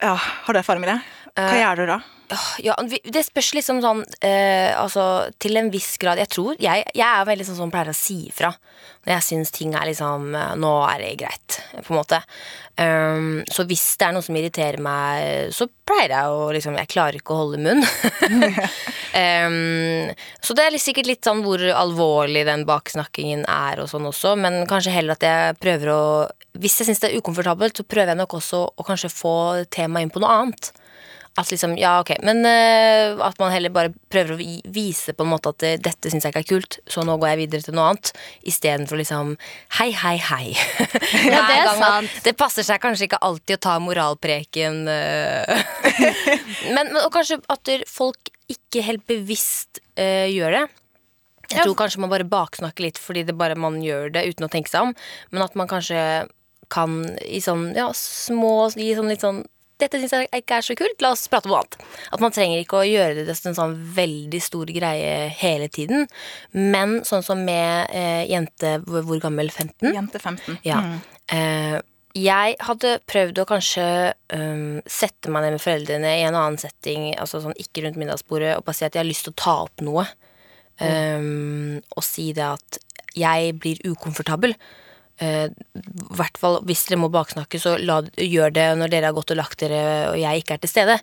ja, 0.00 0.14
Har 0.16 0.52
du 0.52 0.58
erfaring 0.60 0.82
med 0.84 0.92
det? 0.92 0.98
Hva 1.38 1.56
gjør 1.60 1.80
du 1.80 1.86
da? 1.94 2.00
Ja, 2.62 2.76
det 2.86 3.24
spørs 3.26 3.52
liksom 3.56 3.80
sånn 3.82 4.04
eh, 4.22 4.70
Altså 4.78 5.02
til 5.42 5.58
en 5.58 5.70
viss 5.72 5.96
grad 5.98 6.20
Jeg 6.22 6.30
tror 6.30 6.60
Jeg, 6.62 6.84
jeg 6.94 7.06
er 7.06 7.26
veldig 7.26 7.46
sånn 7.48 7.58
som 7.58 7.72
pleier 7.72 7.90
å 7.90 7.96
si 7.96 8.20
ifra 8.28 8.52
når 9.00 9.14
jeg 9.14 9.24
syns 9.24 9.52
ting 9.54 9.72
er 9.72 9.88
liksom 9.88 10.34
eh, 10.36 10.56
Nå 10.60 10.70
er 10.84 11.00
det 11.00 11.14
greit, 11.22 11.56
på 11.86 11.94
en 11.94 11.98
måte. 12.00 12.18
Um, 12.80 13.40
så 13.52 13.64
hvis 13.68 13.84
det 14.00 14.06
er 14.06 14.14
noe 14.16 14.24
som 14.24 14.36
irriterer 14.36 14.80
meg, 14.80 15.52
så 15.56 15.66
pleier 15.88 16.14
jeg 16.14 16.34
å 16.36 16.50
liksom 16.54 16.76
Jeg 16.78 16.90
klarer 16.92 17.16
ikke 17.18 17.34
å 17.34 17.40
holde 17.42 17.60
munn. 17.64 17.80
um, 19.16 20.10
så 20.44 20.56
det 20.56 20.66
er 20.66 20.76
sikkert 20.80 21.08
litt 21.08 21.24
sånn 21.24 21.42
hvor 21.44 21.64
alvorlig 21.72 22.44
den 22.48 22.66
baksnakkingen 22.68 23.46
er 23.48 23.80
og 23.82 23.88
sånn 23.92 24.08
også, 24.10 24.36
men 24.40 24.62
kanskje 24.70 24.94
heller 24.94 25.16
at 25.16 25.24
jeg 25.24 25.58
prøver 25.60 25.94
å 25.94 26.02
Hvis 26.60 26.80
jeg 26.80 26.90
syns 26.90 27.00
det 27.00 27.10
er 27.10 27.20
ukomfortabelt, 27.20 27.80
så 27.80 27.88
prøver 27.88 28.12
jeg 28.12 28.20
nok 28.20 28.36
også 28.40 28.62
å 28.68 28.86
kanskje 28.86 29.12
få 29.12 29.34
temaet 29.72 30.06
inn 30.06 30.12
på 30.12 30.20
noe 30.20 30.36
annet. 30.42 30.72
At 31.40 31.50
liksom, 31.52 31.76
ja 31.80 31.94
ok, 32.02 32.14
men 32.26 32.42
uh, 32.44 33.20
at 33.24 33.38
man 33.40 33.52
heller 33.54 33.72
bare 33.72 33.92
prøver 34.12 34.34
å 34.34 34.38
vise 34.74 35.14
på 35.16 35.24
en 35.24 35.30
måte 35.32 35.52
at 35.54 35.64
eh, 35.66 35.78
dette 35.80 36.10
syns 36.12 36.26
jeg 36.26 36.34
ikke 36.34 36.42
er 36.44 36.48
kult, 36.50 36.78
så 36.90 37.04
nå 37.06 37.16
går 37.20 37.32
jeg 37.32 37.40
videre 37.44 37.64
til 37.64 37.76
noe 37.78 37.86
annet. 37.92 38.10
Istedenfor 38.50 39.00
liksom 39.00 39.36
hei, 39.78 39.90
hei, 39.96 40.16
hei. 40.30 40.44
Ja, 41.30 41.44
det 41.46 41.56
er 41.56 41.70
sant. 41.78 42.18
Det 42.26 42.34
passer 42.38 42.66
seg 42.66 42.82
kanskje 42.82 43.08
ikke 43.08 43.22
alltid 43.24 43.56
å 43.56 43.62
ta 43.68 43.78
moralpreken. 43.82 44.82
eh. 44.90 45.64
men, 46.74 46.92
men 46.92 47.00
og 47.04 47.12
kanskje 47.14 47.40
at 47.50 47.72
folk 47.88 48.30
ikke 48.50 48.82
helt 48.84 49.06
bevisst 49.08 49.80
uh, 49.98 50.26
gjør 50.28 50.58
det. 50.58 50.66
Jeg 51.50 51.64
tror 51.64 51.78
kanskje 51.78 52.02
man 52.02 52.12
bare 52.12 52.28
baksnakker 52.30 52.84
litt 52.86 52.98
fordi 53.00 53.24
det 53.26 53.34
bare 53.38 53.56
man 53.58 53.80
gjør 53.82 54.12
det 54.14 54.28
uten 54.30 54.46
å 54.46 54.50
tenke 54.52 54.70
seg 54.70 54.90
om. 54.90 54.92
Men 55.34 55.46
at 55.46 55.56
man 55.58 55.70
kanskje 55.70 56.02
kan 56.70 57.00
i 57.26 57.40
sånn 57.42 57.72
ja, 57.74 57.88
små 57.96 58.68
Gi 58.76 58.92
sånn 58.94 59.10
litt 59.10 59.24
sånn 59.24 59.42
dette 59.80 60.00
syns 60.00 60.14
jeg 60.14 60.30
ikke 60.40 60.58
er 60.60 60.66
så 60.66 60.76
kult, 60.78 61.02
la 61.02 61.12
oss 61.14 61.26
prate 61.32 61.48
om 61.48 61.54
noe 61.54 61.62
annet. 61.62 61.78
At 62.14 62.22
man 62.22 62.34
trenger 62.34 62.62
ikke 62.62 62.80
å 62.80 62.88
gjøre 62.88 63.24
det 63.26 63.26
til 63.28 63.50
en 63.50 63.58
sånn 63.58 63.76
veldig 63.96 64.42
stor 64.44 64.72
greie 64.74 65.14
hele 65.40 65.70
tiden. 65.72 66.08
Men 66.56 67.00
sånn 67.08 67.24
som 67.26 67.44
med 67.46 67.90
eh, 67.96 68.24
jente 68.30 68.78
hvor, 68.86 69.06
hvor 69.08 69.22
gammel? 69.22 69.52
15? 69.52 69.90
Jente 69.96 70.20
15. 70.22 70.60
Ja. 70.66 70.82
Mm. 70.84 71.00
Eh, 71.36 71.78
jeg 72.18 72.56
hadde 72.66 72.96
prøvd 73.06 73.38
å 73.38 73.46
kanskje 73.46 73.84
um, 74.34 74.80
sette 74.90 75.30
meg 75.30 75.44
ned 75.44 75.54
med 75.54 75.62
foreldrene 75.62 76.16
i 76.18 76.24
en 76.26 76.34
annen 76.34 76.58
setting, 76.58 77.12
altså 77.14 77.38
sånn 77.44 77.54
ikke 77.60 77.84
rundt 77.84 78.00
middagsbordet, 78.00 78.56
og 78.56 78.64
bare 78.66 78.78
si 78.80 78.86
at 78.86 78.96
jeg 78.96 79.04
har 79.04 79.10
lyst 79.10 79.28
til 79.28 79.34
å 79.36 79.38
ta 79.38 79.54
opp 79.68 79.84
noe. 79.86 80.08
Um, 80.80 81.78
og 81.94 82.02
si 82.02 82.30
det 82.34 82.46
at 82.48 82.80
jeg 83.14 83.54
blir 83.62 83.78
ukomfortabel. 83.86 84.56
Eh, 85.20 85.50
hvert 86.16 86.38
fall 86.40 86.60
hvis 86.64 86.86
dere 86.88 87.00
må 87.02 87.10
baksnakke, 87.12 87.58
så 87.60 87.74
la, 87.84 88.00
gjør 88.16 88.54
det 88.56 88.68
når 88.80 88.92
dere 88.92 89.10
har 89.10 89.16
gått 89.16 89.34
og 89.34 89.40
lagt 89.40 89.60
dere 89.60 89.82
og 90.14 90.16
jeg 90.20 90.40
ikke 90.40 90.56
er 90.56 90.62
til 90.64 90.72
stede. 90.72 90.96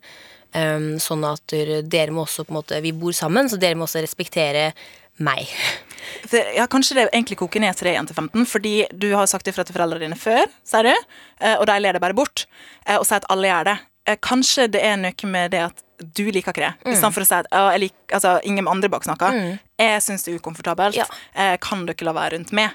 Um, 0.56 0.94
sånn 1.04 1.26
at 1.28 1.44
dere, 1.52 2.12
må 2.16 2.24
også 2.24 2.46
på 2.48 2.54
en 2.54 2.56
måte 2.62 2.78
Vi 2.82 2.94
bor 2.96 3.12
sammen, 3.12 3.50
så 3.52 3.58
dere 3.60 3.76
må 3.76 3.84
også 3.84 4.00
respektere 4.02 4.70
meg. 5.20 5.44
For, 6.24 6.40
ja, 6.56 6.66
Kanskje 6.72 6.96
det 6.96 7.04
egentlig 7.10 7.36
koker 7.42 7.60
ned 7.62 7.76
til 7.76 7.90
det, 7.90 7.98
jente 7.98 8.16
15, 8.16 8.46
fordi 8.48 8.74
du 8.96 9.10
har 9.12 9.28
sagt 9.28 9.50
ifra 9.52 9.66
til 9.68 9.76
foreldrene 9.76 10.08
dine 10.08 10.18
før, 10.18 10.48
sier 10.66 10.88
du, 10.88 10.94
eh, 11.42 11.58
og 11.60 11.68
de 11.68 11.76
ler 11.84 11.98
det 11.98 12.02
bare 12.02 12.16
bort, 12.18 12.46
eh, 12.86 12.96
og 12.96 13.04
sier 13.06 13.20
at 13.20 13.28
alle 13.34 13.52
gjør 13.52 13.70
det. 13.74 13.78
Kanskje 14.24 14.70
det 14.72 14.82
er 14.88 14.96
noe 15.04 15.28
med 15.34 15.52
det 15.52 15.66
at 15.66 15.84
du 16.16 16.24
liker 16.32 16.54
ikke 16.56 16.64
det, 16.64 16.74
Mm. 16.86 16.94
i 16.94 16.96
stedet 16.96 17.14
for 17.14 17.26
å 17.26 17.28
si 17.28 17.36
at 17.36 17.48
«Å, 17.52 17.72
jeg 17.74 17.82
liker, 17.82 18.14
altså, 18.16 18.34
ingen 18.48 18.68
andre 18.72 18.88
baksnakker. 18.94 19.60
Jeg 19.78 20.02
syns 20.06 20.24
det 20.24 20.34
er 20.34 20.40
ukomfortabelt. 20.40 20.96
Ja. 20.96 21.58
Kan 21.60 21.86
dere 21.90 22.06
la 22.08 22.14
være 22.14 22.38
rundt 22.38 22.54
meg? 22.56 22.72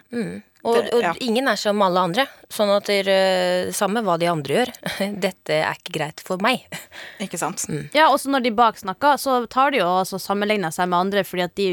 Og, 0.65 0.77
Det- 0.77 0.93
og 0.95 1.03
ja. 1.03 1.13
ingen 1.21 1.49
er 1.51 1.57
som 1.59 1.81
alle 1.83 1.99
andre. 1.99 2.25
Sånn 2.53 2.71
at 2.71 2.87
det 2.87 3.75
samme 3.75 3.99
hva 4.07 4.15
de 4.21 4.29
andre 4.31 4.55
gjør. 4.61 4.71
Dette 5.25 5.57
er 5.59 5.75
ikke 5.75 5.95
greit 5.97 6.21
for 6.23 6.39
meg. 6.45 6.63
Ikke 7.19 7.39
sant? 7.41 7.65
Mm. 7.69 7.89
Ja, 7.97 8.07
også 8.15 8.31
når 8.31 8.45
de 8.45 8.53
baksnakker, 8.55 9.19
så 9.19 9.41
tar 9.51 9.73
de 9.75 9.81
jo 9.81 9.89
også 9.89 10.21
sammenligner 10.23 10.71
seg 10.71 10.87
med 10.93 10.99
andre 11.01 11.25
fordi 11.27 11.43
at 11.49 11.55
de 11.59 11.67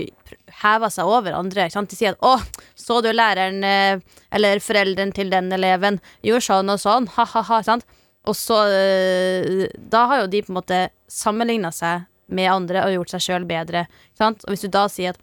hever 0.64 0.90
seg 0.90 1.06
over 1.06 1.38
andre. 1.38 1.68
Ikke 1.70 1.78
sant? 1.78 1.90
De 1.94 2.00
sier 2.00 2.16
at 2.18 2.20
'Å, 2.26 2.42
så 2.76 2.98
du 3.06 3.12
læreren 3.14 3.62
eh, 3.64 4.00
eller 4.34 4.58
foreldren 4.60 5.14
til 5.14 5.30
den 5.30 5.52
eleven 5.54 6.02
gjorde 6.26 6.48
sånn 6.50 6.74
og 6.74 6.82
sånn', 6.82 7.08
ha-ha-ha'. 7.14 7.62
sant? 7.64 7.86
Og 8.26 8.34
så 8.36 8.58
eh, 8.74 9.68
Da 9.78 10.08
har 10.10 10.22
jo 10.24 10.28
de 10.34 10.42
på 10.42 10.50
en 10.52 10.58
måte 10.62 10.90
sammenligna 11.08 11.72
seg 11.72 12.06
med 12.30 12.50
andre 12.52 12.84
og 12.86 12.94
gjort 12.98 13.10
seg 13.16 13.22
sjøl 13.26 13.46
bedre. 13.50 13.86
Sant? 14.18 14.44
Og 14.46 14.54
hvis 14.54 14.66
du 14.66 14.68
da 14.74 14.88
sier 14.90 15.14
at 15.14 15.22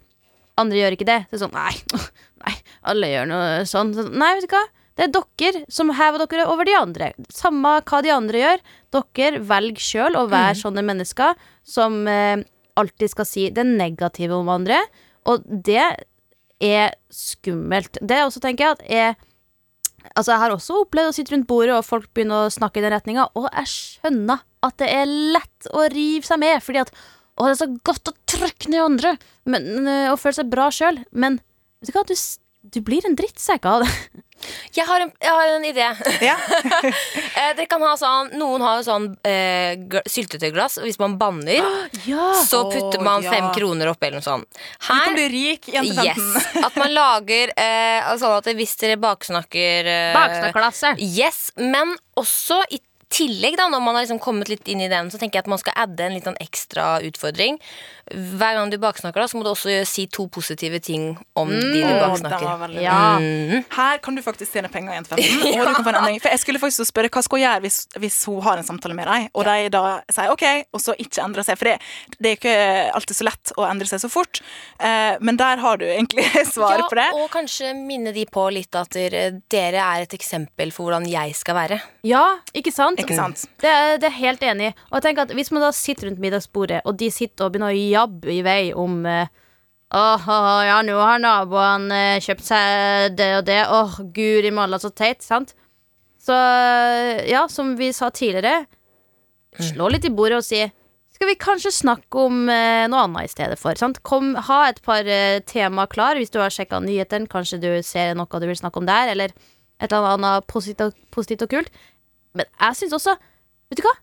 andre 0.57 0.77
gjør 0.81 0.95
ikke 0.97 1.05
det, 1.07 1.19
så 1.27 1.35
er 1.35 1.37
det 1.37 1.43
sånn 1.43 1.53
Nei, 1.53 1.75
nei 2.47 2.55
alle 2.89 3.11
gjør 3.11 3.29
noe 3.29 3.47
sånn. 3.69 3.93
Nei, 4.17 4.33
vet 4.37 4.47
du 4.47 4.55
hva? 4.55 4.65
Det 4.97 5.05
er 5.05 5.13
dere 5.13 5.61
som 5.69 5.91
hever 5.93 6.23
dere 6.25 6.47
over 6.49 6.65
de 6.65 6.73
andre. 6.73 7.11
Samme 7.33 7.75
hva 7.85 8.01
de 8.01 8.13
andre 8.13 8.41
gjør. 8.41 8.63
Dere 8.97 9.41
velger 9.45 9.83
sjøl 9.83 10.17
å 10.17 10.25
være 10.31 10.57
sånne 10.57 10.83
mennesker 10.85 11.37
som 11.67 11.99
eh, 12.09 12.41
alltid 12.77 13.13
skal 13.13 13.29
si 13.29 13.47
det 13.53 13.65
negative 13.67 14.39
om 14.39 14.49
andre. 14.49 14.79
Og 15.29 15.45
det 15.45 15.83
er 16.63 16.95
skummelt. 17.13 17.99
Det 18.01 18.23
også 18.23 18.41
tenker 18.43 18.65
jeg 18.65 18.77
at 18.77 18.85
er 18.87 19.23
Altså 20.15 20.31
Jeg 20.31 20.39
har 20.39 20.53
også 20.53 20.75
opplevd 20.85 21.09
å 21.09 21.13
sitte 21.17 21.33
rundt 21.33 21.49
bordet 21.49 21.73
og 21.75 21.83
folk 21.83 22.05
begynner 22.15 22.45
å 22.45 22.51
snakke 22.53 22.79
i 22.79 22.83
den 22.85 22.93
retninga, 22.93 23.25
og 23.35 23.49
jeg 23.49 23.67
skjønner 23.73 24.39
at 24.63 24.77
det 24.79 24.87
er 24.87 25.09
lett 25.35 25.67
å 25.75 25.83
rive 25.91 26.23
seg 26.23 26.39
med, 26.39 26.63
fordi 26.63 26.79
at 26.79 26.93
å, 27.35 27.43
det 27.43 27.49
er 27.51 27.59
så 27.59 27.67
godt 27.89 28.13
å 28.13 28.15
trykke 28.29 28.71
ned 28.71 28.85
andre 28.85 29.11
men, 29.51 29.67
og 30.07 30.15
føle 30.21 30.37
seg 30.39 30.53
bra 30.53 30.69
sjøl. 30.71 31.01
Men 31.11 31.41
vet 31.81 31.91
du 31.91 31.97
hva, 31.97 32.05
du, 32.07 32.15
du 32.73 32.81
blir 32.85 33.05
en 33.07 33.15
drittsekk 33.17 33.65
av 33.69 33.83
det. 33.85 34.23
Jeg 34.75 34.85
har 34.85 35.01
en, 35.01 35.09
jeg 35.17 35.33
har 35.33 35.51
en 35.55 35.63
idé. 35.65 35.87
Ja. 36.21 36.35
Eh, 37.37 37.51
dere 37.53 37.67
kan 37.69 37.83
ha 37.85 37.91
sånn, 37.99 38.31
Noen 38.39 38.63
har 38.65 38.79
jo 38.79 38.83
sånn 38.87 39.03
eh, 39.29 39.75
gl- 39.77 40.01
syltetøyglass, 40.09 40.79
og 40.81 40.87
hvis 40.87 40.97
man 40.97 41.13
banner, 41.21 41.61
Ja. 42.09 42.31
så 42.41 42.63
putter 42.71 43.03
man 43.05 43.21
ja. 43.25 43.29
fem 43.35 43.51
kroner 43.53 43.91
oppi 43.91 44.07
eller 44.09 44.23
noe 44.23 44.25
sånt. 44.25 44.57
Du 44.81 44.87
kan 44.89 45.13
bli 45.13 45.27
rik, 45.33 45.69
jente 45.69 45.93
15. 45.93 46.07
Yes. 46.33 46.47
At 46.65 46.79
man 46.81 46.95
lager 46.97 47.53
eh, 47.53 48.09
sånn 48.17 48.33
at 48.39 48.49
hvis 48.57 48.73
dere 48.81 48.97
baksnakker 49.05 49.91
eh, 49.93 50.17
Baksnakklasse. 50.17 50.95
Yes, 51.05 51.51
men 51.61 51.93
også 52.17 52.63
i 52.73 52.81
tillegg, 53.13 53.55
da, 53.59 53.67
når 53.71 53.81
man 53.83 53.95
har 53.95 54.03
liksom 54.05 54.19
kommet 54.23 54.49
litt 54.51 54.67
inn 54.67 54.81
i 54.83 54.89
den, 54.91 55.07
så 55.13 55.19
tenker 55.21 55.39
jeg 55.39 55.45
at 55.45 55.51
man 55.51 55.61
skal 55.61 55.73
adde 55.79 56.03
en 56.07 56.15
litt 56.17 56.25
sånn 56.27 56.37
ekstra 56.43 56.97
utfordring. 57.07 57.55
Hver 58.11 58.55
gang 58.57 58.69
du 58.71 58.77
baksnakker, 58.79 59.19
da, 59.23 59.27
så 59.31 59.37
må 59.39 59.43
du 59.45 59.49
også 59.51 59.73
si 59.87 60.05
to 60.11 60.27
positive 60.31 60.79
ting 60.83 61.09
om 61.39 61.49
de 61.51 61.81
du 61.81 61.87
baksnakker. 62.01 62.75
Ja. 62.83 63.17
Mm. 63.19 63.63
Her 63.75 64.01
kan 64.03 64.15
du 64.15 64.21
faktisk 64.23 64.55
tjene 64.55 64.69
penger 64.71 64.93
i 64.93 64.99
Jentefesten. 64.99 65.41
Og 65.59 65.63
du 65.67 65.73
kan 65.75 65.83
få 65.87 65.91
en 65.93 65.99
endring. 66.01 66.19
For 66.23 66.31
jeg 66.35 66.43
skulle 66.43 66.61
faktisk 66.61 66.91
spørre 66.91 67.11
hva 67.11 67.23
skal 67.25 67.39
hun 67.39 67.45
gjøre 67.45 67.63
hvis, 67.65 67.79
hvis 67.99 68.19
hun 68.29 68.41
har 68.45 68.59
en 68.61 68.67
samtale 68.67 68.95
med 68.97 69.07
deg, 69.09 69.27
og 69.33 69.47
de 69.47 69.55
da 69.73 69.83
sier 70.11 70.31
OK, 70.33 70.45
og 70.75 70.83
så 70.83 70.95
ikke 70.99 71.23
endrer 71.25 71.47
seg. 71.47 71.59
For 71.59 71.71
det, 71.71 71.77
det 72.19 72.31
er 72.33 72.39
ikke 72.39 72.57
alltid 72.99 73.19
så 73.21 73.27
lett 73.27 73.55
å 73.59 73.67
endre 73.67 73.89
seg 73.89 74.03
så 74.03 74.11
fort. 74.11 74.41
Eh, 74.79 75.15
men 75.23 75.39
der 75.39 75.63
har 75.63 75.79
du 75.79 75.87
egentlig 75.87 76.27
svar 76.55 76.77
Ja, 76.83 76.87
på 76.91 76.99
det. 76.99 77.07
og 77.15 77.27
kanskje 77.33 77.73
minne 77.77 78.11
de 78.15 78.27
på 78.29 78.47
litt 78.53 78.75
at 78.77 78.95
dere 78.97 79.83
er 79.87 80.05
et 80.05 80.15
eksempel 80.17 80.71
for 80.75 80.87
hvordan 80.87 81.07
jeg 81.11 81.35
skal 81.39 81.57
være. 81.59 81.79
Ja, 82.07 82.23
ikke 82.55 82.71
sant? 82.75 82.96
Ikke 82.97 83.15
sant? 83.17 83.43
Det, 83.61 83.69
er- 83.69 83.97
det 84.01 84.07
er 84.09 84.15
helt 84.17 84.41
enig. 84.41 84.71
Og 84.89 84.97
jeg 84.97 85.03
tenker 85.07 85.27
at 85.27 85.33
Hvis 85.37 85.51
man 85.53 85.61
da 85.61 85.71
sitter 85.75 86.07
rundt 86.09 86.19
middagsbordet, 86.23 86.81
og 86.85 86.97
de 86.97 87.11
sitter 87.13 87.45
og 87.45 87.53
begynner 87.53 87.73
å 87.75 87.77
jabbe 87.77 88.31
i 88.33 88.41
vei 88.45 88.61
om 88.73 89.03
eh, 89.05 89.27
Åh, 89.95 90.25
oh, 90.27 90.61
ja, 90.67 90.81
nå 90.83 90.97
har 90.99 91.21
naboen 91.23 91.85
eh, 91.95 92.17
kjøpt 92.19 92.43
seg 92.43 93.13
det 93.15 93.29
og 93.37 93.45
det. 93.47 93.61
Åh, 93.71 93.93
guri 94.11 94.49
malla, 94.51 94.79
så 94.83 94.89
teit. 94.91 95.21
Sant? 95.23 95.53
Så 96.19 96.35
ja, 97.29 97.45
som 97.47 97.75
vi 97.79 97.93
sa 97.95 98.09
tidligere, 98.11 98.65
slå 99.63 99.87
litt 99.93 100.03
i 100.05 100.11
bordet 100.11 100.41
og 100.41 100.45
si 100.45 100.59
skal 101.17 101.31
vi 101.31 101.37
kanskje 101.41 101.71
snakke 101.73 102.19
om 102.27 102.43
eh, 102.51 102.83
noe 102.91 103.05
annet 103.07 103.25
i 103.25 103.31
stedet 103.31 103.55
for? 103.57 103.73
Sant? 103.79 104.03
Kom, 104.05 104.35
ha 104.49 104.57
et 104.69 104.77
par 104.85 105.07
eh, 105.09 105.39
tema 105.49 105.87
klar 105.89 106.19
hvis 106.19 106.29
du 106.29 106.37
har 106.37 106.53
sjekka 106.53 106.77
nyheten. 106.83 107.25
Kanskje 107.31 107.57
du 107.63 107.69
ser 107.81 108.11
noe 108.19 108.27
du 108.43 108.45
vil 108.45 108.59
snakke 108.59 108.77
om 108.77 108.85
der, 108.85 109.09
eller 109.15 109.33
et 109.33 109.87
eller 109.87 110.11
annet 110.11 110.45
positivt 110.51 110.83
og, 110.85 110.99
positivt 111.15 111.47
og 111.47 111.55
kult. 111.55 111.71
Men 112.37 112.49
jeg 112.53 112.79
syns 112.81 112.95
også 112.97 113.17
Vet 113.67 113.81
du 113.81 113.83
hva? 113.83 113.95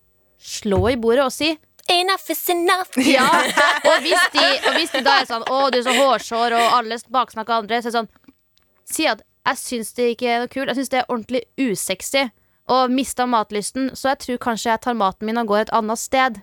Slå 0.45 0.83
i 0.93 0.99
bordet 1.01 1.25
og 1.25 1.33
si 1.35 1.55
Enough 1.93 2.31
is 2.33 2.41
enough. 2.49 2.97
ja. 3.17 3.27
Og 3.91 3.99
hvis 4.01 4.23
de, 4.33 4.45
og 4.65 4.77
hvis 4.79 4.93
de 4.95 5.03
da 5.05 5.19
er 5.21 5.27
sånn 5.29 5.45
Å, 5.45 5.59
du 5.69 5.77
er 5.83 5.85
så 5.85 5.93
hårsår, 5.99 6.55
og 6.57 6.77
alle 6.79 6.97
baksnakker 7.13 7.59
andre, 7.61 7.83
så 7.85 7.91
er 7.91 7.93
det 7.93 7.99
sånn 7.99 8.09
Si 8.89 9.05
at 9.09 9.21
jeg 9.45 9.61
syns 9.61 9.93
det 9.97 10.07
ikke 10.15 10.29
er 10.33 10.39
noe 10.41 10.49
kult. 10.49 10.71
Jeg 10.73 10.79
syns 10.79 10.93
det 10.93 10.99
er 11.03 11.11
ordentlig 11.13 11.43
usexy. 11.61 12.23
Og 12.73 12.93
mista 12.93 13.27
matlysten, 13.29 13.91
så 13.93 14.15
jeg 14.15 14.21
tror 14.23 14.39
kanskje 14.47 14.71
jeg 14.71 14.83
tar 14.87 14.97
maten 14.97 15.29
min 15.29 15.41
og 15.41 15.51
går 15.51 15.67
et 15.67 15.73
annet 15.77 16.01
sted. 16.01 16.39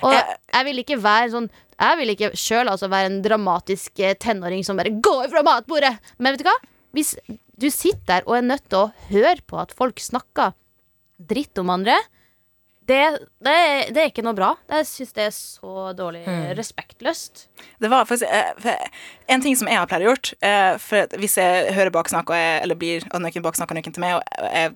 Og 0.00 0.14
jeg 0.16 0.66
vil 0.66 0.80
ikke 0.82 0.96
være 0.98 1.28
sånn 1.34 1.50
Jeg 1.78 1.98
vil 2.00 2.10
ikke 2.10 2.30
sjøl 2.34 2.66
altså 2.72 2.88
være 2.90 3.10
en 3.12 3.18
dramatisk 3.22 4.00
eh, 4.02 4.16
tenåring 4.18 4.64
som 4.66 4.80
bare 4.80 4.96
går 5.04 5.28
fra 5.30 5.44
matbordet. 5.46 5.92
Men 6.18 6.34
vet 6.34 6.42
du 6.42 6.48
hva? 6.48 6.56
Hvis 6.96 7.12
du 7.58 7.68
sitter 7.70 8.06
der 8.08 8.26
og 8.26 8.38
er 8.38 8.48
nødt 8.48 8.64
til 8.66 8.88
å 8.88 9.12
høre 9.12 9.44
på 9.46 9.60
at 9.60 9.76
folk 9.78 10.00
snakker 10.02 10.56
dritt 11.18 11.58
om 11.58 11.70
andre, 11.74 11.96
det, 12.88 13.18
det, 13.44 13.54
det 13.92 14.00
er 14.00 14.08
ikke 14.08 14.22
noe 14.24 14.36
bra. 14.36 14.54
Jeg 14.72 14.86
syns 14.88 15.10
det 15.12 15.24
er 15.26 15.32
så 15.34 15.90
dårlig 15.96 16.22
respektløst. 16.56 17.42
Det 17.82 17.90
var 17.92 18.06
faktisk 18.08 18.30
eh, 18.32 18.86
En 19.28 19.44
ting 19.44 19.56
som 19.60 19.68
jeg 19.68 19.76
har 19.76 19.88
pleid 19.90 20.06
å 20.06 20.12
gjort 20.12 20.30
eh, 20.46 20.78
For 20.80 21.18
Hvis 21.20 21.36
jeg 21.36 21.74
hører 21.76 21.92
baksnakk, 21.92 22.30
jeg, 22.32 22.62
eller 22.64 22.78
blir 22.80 23.04
noen 23.12 23.44
baksnakker 23.44 23.76
noen 23.76 23.92
til 23.92 24.04
meg 24.04 24.16
og 24.16 24.48
jeg, 24.48 24.72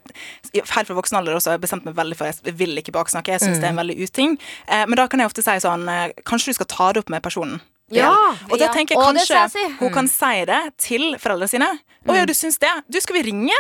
Helt 0.59 0.91
fra 0.91 0.99
voksen 0.99 1.21
alder 1.23 1.39
også 1.39 1.53
har 1.53 1.57
jeg 1.57 1.65
bestemt 1.65 1.89
meg 1.89 1.97
veldig 1.97 2.19
for 2.19 2.29
at 2.29 2.45
jeg 2.45 2.59
vil 2.61 2.77
ikke 2.83 2.93
baksnakke. 2.93 3.33
Jeg 3.33 3.47
syns 3.47 3.63
det 3.63 3.71
er 3.71 3.73
en 3.73 3.81
veldig 3.81 3.97
uting. 4.03 4.37
Eh, 4.69 4.85
men 4.85 5.01
da 5.01 5.09
kan 5.09 5.23
jeg 5.23 5.33
ofte 5.33 5.47
si 5.47 5.57
sånn 5.65 5.89
Kanskje 6.29 6.53
du 6.53 6.61
skal 6.61 6.69
ta 6.75 6.93
det 6.93 7.07
opp 7.07 7.15
med 7.17 7.25
personen. 7.25 7.63
Ja, 7.93 8.13
og 8.49 8.59
da 8.61 8.69
tenker 8.73 8.97
jeg 8.97 9.03
kanskje 9.03 9.47
si. 9.53 9.65
hun 9.81 9.93
kan 9.95 10.11
si 10.11 10.35
det 10.49 10.61
til 10.81 11.13
foreldrene 11.21 11.51
sine. 11.51 11.71
Å 12.03 12.15
ja, 12.17 12.25
du 12.27 12.33
syns 12.35 12.59
det? 12.59 12.71
Du, 12.91 12.99
skal 12.99 13.15
vi 13.21 13.23
ringe? 13.29 13.55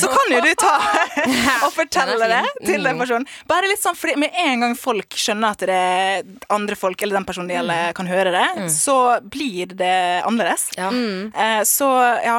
Så 0.00 0.08
kan 0.08 0.30
jo 0.32 0.38
du 0.40 0.50
ta 0.56 0.72
og 1.66 1.72
fortelle 1.74 2.28
det 2.30 2.40
til 2.64 2.86
den 2.86 3.00
personen. 3.00 3.26
Bare 3.50 3.68
litt 3.68 3.82
sånn, 3.82 3.96
fordi 3.98 4.16
Med 4.24 4.36
en 4.40 4.64
gang 4.64 4.76
folk 4.78 5.18
skjønner 5.20 5.52
at 5.52 5.64
det 5.68 5.76
er 5.76 6.24
andre 6.54 6.78
folk, 6.78 7.02
eller 7.04 7.18
den 7.18 7.28
personen 7.28 7.50
det 7.50 7.58
gjelder, 7.58 7.92
kan 7.98 8.08
høre 8.08 8.32
det, 8.32 8.46
så 8.72 8.96
blir 9.20 9.74
det 9.76 9.94
annerledes. 10.24 10.70
Ja. 10.78 10.88
Eh, 10.88 11.60
så 11.68 11.90
ja, 12.24 12.38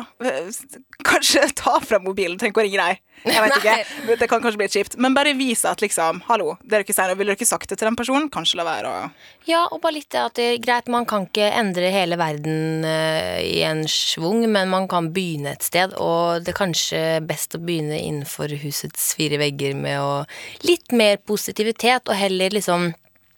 kanskje 1.12 1.46
ta 1.62 1.78
fram 1.84 2.08
mobilen. 2.10 2.40
Tenk 2.42 2.58
å 2.58 2.66
ringe 2.66 2.82
deg. 2.82 3.04
Jeg 3.26 3.42
vet 3.42 3.56
ikke. 3.58 4.16
Det 4.20 4.28
kan 4.30 4.42
kanskje 4.44 4.60
bli 4.60 4.68
litt 4.68 4.76
kjipt. 4.76 4.98
Men 5.02 5.16
bare 5.18 5.34
vise 5.38 5.70
at 5.70 5.82
liksom, 5.82 6.24
hallo, 6.30 6.56
det 6.66 6.84
ikke 6.84 6.96
sier 6.96 7.12
nå, 7.12 7.18
ville 7.20 7.34
dere 7.34 7.40
ikke 7.40 7.50
sagt 7.50 7.70
det 7.72 7.80
til 7.80 7.90
den 7.90 7.98
personen? 7.98 8.28
Kanskje 8.34 8.60
la 8.60 8.68
være 8.68 8.92
å 8.92 9.06
Ja, 9.50 9.66
og 9.70 9.82
bare 9.84 10.00
litt 10.00 10.10
det 10.14 10.22
at 10.22 10.38
det 10.38 10.50
er 10.56 10.62
greit, 10.62 10.90
man 10.92 11.08
kan 11.10 11.25
ikke 11.26 11.48
endre 11.60 11.92
hele 11.94 12.18
verden 12.20 12.86
eh, 12.88 13.42
i 13.44 13.62
en 13.68 13.84
schwung, 13.90 14.44
men 14.52 14.72
man 14.72 14.90
kan 14.92 15.12
begynne 15.16 15.56
et 15.56 15.66
sted, 15.66 15.96
og 16.02 16.46
det 16.46 16.54
er 16.54 16.60
kanskje 16.60 17.02
best 17.28 17.58
å 17.58 17.62
begynne 17.64 18.00
innenfor 18.00 18.54
husets 18.64 19.14
fire 19.18 19.40
vegger 19.42 19.78
med 19.78 20.02
å 20.02 20.12
litt 20.66 20.96
mer 20.96 21.20
positivitet, 21.26 22.08
og 22.08 22.20
heller 22.20 22.56
liksom 22.56 22.94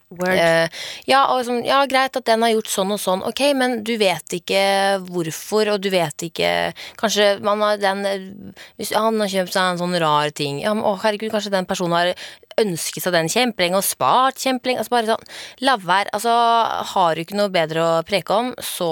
Eh, 0.07 0.69
ja, 1.09 1.21
sånn, 1.43 1.65
ja, 1.67 1.81
greit 1.89 2.15
at 2.15 2.23
den 2.29 2.45
har 2.45 2.53
gjort 2.53 2.71
sånn 2.71 2.93
og 2.95 2.99
sånn, 3.03 3.25
ok, 3.27 3.41
men 3.59 3.81
du 3.83 3.97
vet 3.99 4.37
ikke 4.37 4.61
hvorfor, 5.03 5.73
og 5.73 5.81
du 5.83 5.89
vet 5.91 6.23
ikke 6.29 6.51
Kanskje 6.95 7.25
man 7.43 7.59
har 7.59 7.81
den 7.81 8.53
Hvis 8.79 8.93
han 8.95 9.19
har 9.19 9.27
kjøpt 9.27 9.51
seg 9.51 9.73
en 9.73 9.81
sånn 9.81 9.97
rar 9.99 10.31
ting 10.31 10.61
Ja, 10.63 10.71
men 10.77 10.87
å 10.87 10.93
herregud, 11.01 11.33
kanskje 11.33 11.51
den 11.57 11.67
personen 11.67 11.97
har 11.97 12.13
ønsket 12.57 13.03
seg 13.03 13.13
den 13.13 13.27
kjempelenge 13.29 13.77
og 13.77 13.85
spart 13.85 14.39
kjempelenge. 14.41 14.81
Altså 14.81 14.93
bare 14.95 15.09
sånn, 15.11 15.27
la 15.61 15.75
være. 15.77 16.09
Altså, 16.17 16.31
har 16.89 17.13
du 17.13 17.21
ikke 17.21 17.37
noe 17.37 17.51
bedre 17.53 17.83
å 17.83 17.91
preke 18.07 18.33
om, 18.33 18.49
så 18.65 18.87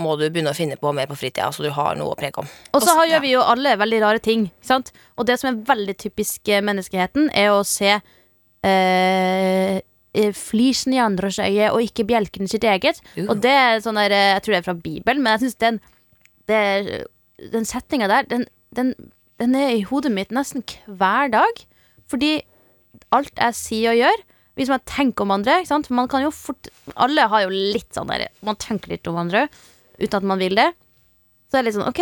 må 0.00 0.14
du 0.16 0.24
begynne 0.30 0.54
å 0.54 0.56
finne 0.56 0.78
på 0.80 0.94
mer 0.96 1.10
på 1.10 1.18
fritida, 1.20 1.50
så 1.52 1.66
du 1.66 1.68
har 1.76 1.98
noe 2.00 2.14
å 2.14 2.16
preke 2.16 2.40
om. 2.40 2.48
Og 2.72 2.80
så 2.80 2.94
gjør 2.96 3.10
gjør 3.16 3.24
vi 3.24 3.34
jo 3.34 3.42
alle 3.44 3.76
veldig 3.80 4.00
rare 4.00 4.22
ting. 4.22 4.48
Sant? 4.64 4.92
Og 5.16 5.28
det 5.28 5.38
som 5.40 5.50
er 5.50 5.60
veldig 5.68 5.96
typisk 6.00 6.48
eh, 6.48 6.64
menneskeheten, 6.64 7.28
er 7.36 7.52
å 7.52 7.60
se 7.66 7.92
eh, 7.96 9.76
flisen 10.36 10.94
i 10.96 11.00
andres 11.02 11.38
øye 11.42 11.68
og 11.72 11.82
ikke 11.84 12.06
bjelken 12.08 12.46
i 12.46 12.52
sitt 12.52 12.64
eget. 12.64 13.00
Uh. 13.16 13.26
Og 13.32 13.40
det 13.44 13.52
er 13.52 13.82
sånn 13.84 13.98
der, 14.00 14.12
eh, 14.14 14.32
Jeg 14.36 14.42
tror 14.46 14.52
det 14.54 14.60
er 14.62 14.68
fra 14.70 14.74
Bibelen, 14.80 15.22
men 15.22 15.36
jeg 15.36 15.46
syns 15.46 15.58
den, 15.62 15.80
det- 16.48 17.06
den 17.52 17.64
setninga 17.68 18.08
der, 18.08 18.22
den, 18.30 18.46
den, 18.74 18.94
den 19.38 19.54
er 19.54 19.74
i 19.76 19.82
hodet 19.84 20.12
mitt 20.12 20.30
nesten 20.32 20.62
hver 20.88 21.28
dag. 21.32 21.64
Fordi 22.08 22.38
alt 23.12 23.32
jeg 23.36 23.54
sier 23.58 23.90
og 23.92 23.98
gjør 24.00 24.22
Hvis 24.56 24.70
man 24.72 24.80
tenker 24.88 25.22
om 25.26 25.30
andre 25.34 25.58
ikke 25.60 25.68
sant? 25.68 25.90
Man 25.92 26.08
kan 26.08 26.22
jo 26.22 26.30
fort 26.32 26.68
Alle 26.96 27.26
har 27.28 27.42
jo 27.44 27.50
litt 27.52 27.92
sånn 27.92 28.08
der 28.08 28.28
Man 28.46 28.56
tenker 28.56 28.88
litt 28.94 29.06
om 29.10 29.18
andre 29.20 29.48
uten 30.00 30.16
at 30.16 30.22
man 30.28 30.38
vil 30.40 30.54
det. 30.56 30.70
Så 31.50 31.58
er 31.58 31.62
det 31.62 31.68
litt 31.68 31.76
sånn, 31.76 31.90
ok 31.90 32.00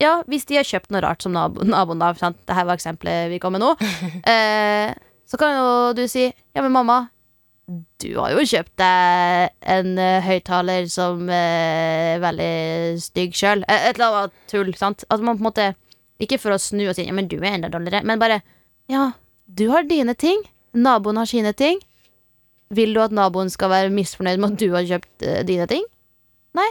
Ja, 0.00 0.22
hvis 0.30 0.46
de 0.48 0.56
har 0.56 0.64
kjøpt 0.64 0.90
noe 0.94 1.02
rart 1.04 1.22
som 1.26 1.32
nabo, 1.36 1.60
naboen 1.66 2.00
da 2.00 2.12
sant? 2.16 2.38
Dette 2.46 2.64
var 2.64 2.78
eksempelet 2.78 3.28
vi 3.34 3.38
kom 3.42 3.52
med 3.52 3.60
nå 3.64 3.74
eh, 4.32 4.94
Så 5.28 5.36
kan 5.40 5.58
jo 5.58 5.68
du 5.98 6.06
si 6.08 6.24
Ja, 6.54 6.62
men 6.62 6.72
mamma 6.72 7.02
Du 7.66 8.10
har 8.18 8.34
jo 8.34 8.44
kjøpt 8.44 8.74
deg 8.76 9.54
en 9.74 9.94
uh, 9.96 10.24
høyttaler 10.24 10.88
som 10.92 11.22
uh, 11.30 11.34
er 11.34 12.20
veldig 12.20 12.56
stygg 13.00 13.36
sjøl. 13.38 13.64
Et 13.64 13.94
eller 13.94 14.18
annet 14.20 14.36
tull, 14.50 14.74
sant? 14.76 15.06
At 15.08 15.24
man 15.24 15.38
på 15.38 15.44
en 15.44 15.48
måte 15.48 15.70
Ikke 16.22 16.38
for 16.38 16.54
å 16.54 16.60
snu 16.60 16.84
og 16.84 16.94
si 16.98 17.06
Ja, 17.08 17.14
du 17.14 17.38
er 17.40 17.54
enda 17.54 17.72
dårligere, 17.72 18.04
men 18.04 18.20
bare 18.20 18.42
Ja, 18.92 19.12
du 19.46 19.68
har 19.72 19.88
dine 19.88 20.14
ting. 20.14 20.44
Naboen 20.76 21.16
har 21.16 21.30
sine 21.30 21.54
ting. 21.56 21.80
Vil 22.74 22.92
du 22.94 23.00
at 23.00 23.14
naboen 23.14 23.50
skal 23.52 23.72
være 23.72 23.92
misfornøyd 23.94 24.40
med 24.40 24.54
at 24.54 24.60
du 24.60 24.68
har 24.74 24.88
kjøpt 24.88 25.24
uh, 25.24 25.40
dine 25.48 25.68
ting? 25.70 25.86
Nei. 26.54 26.68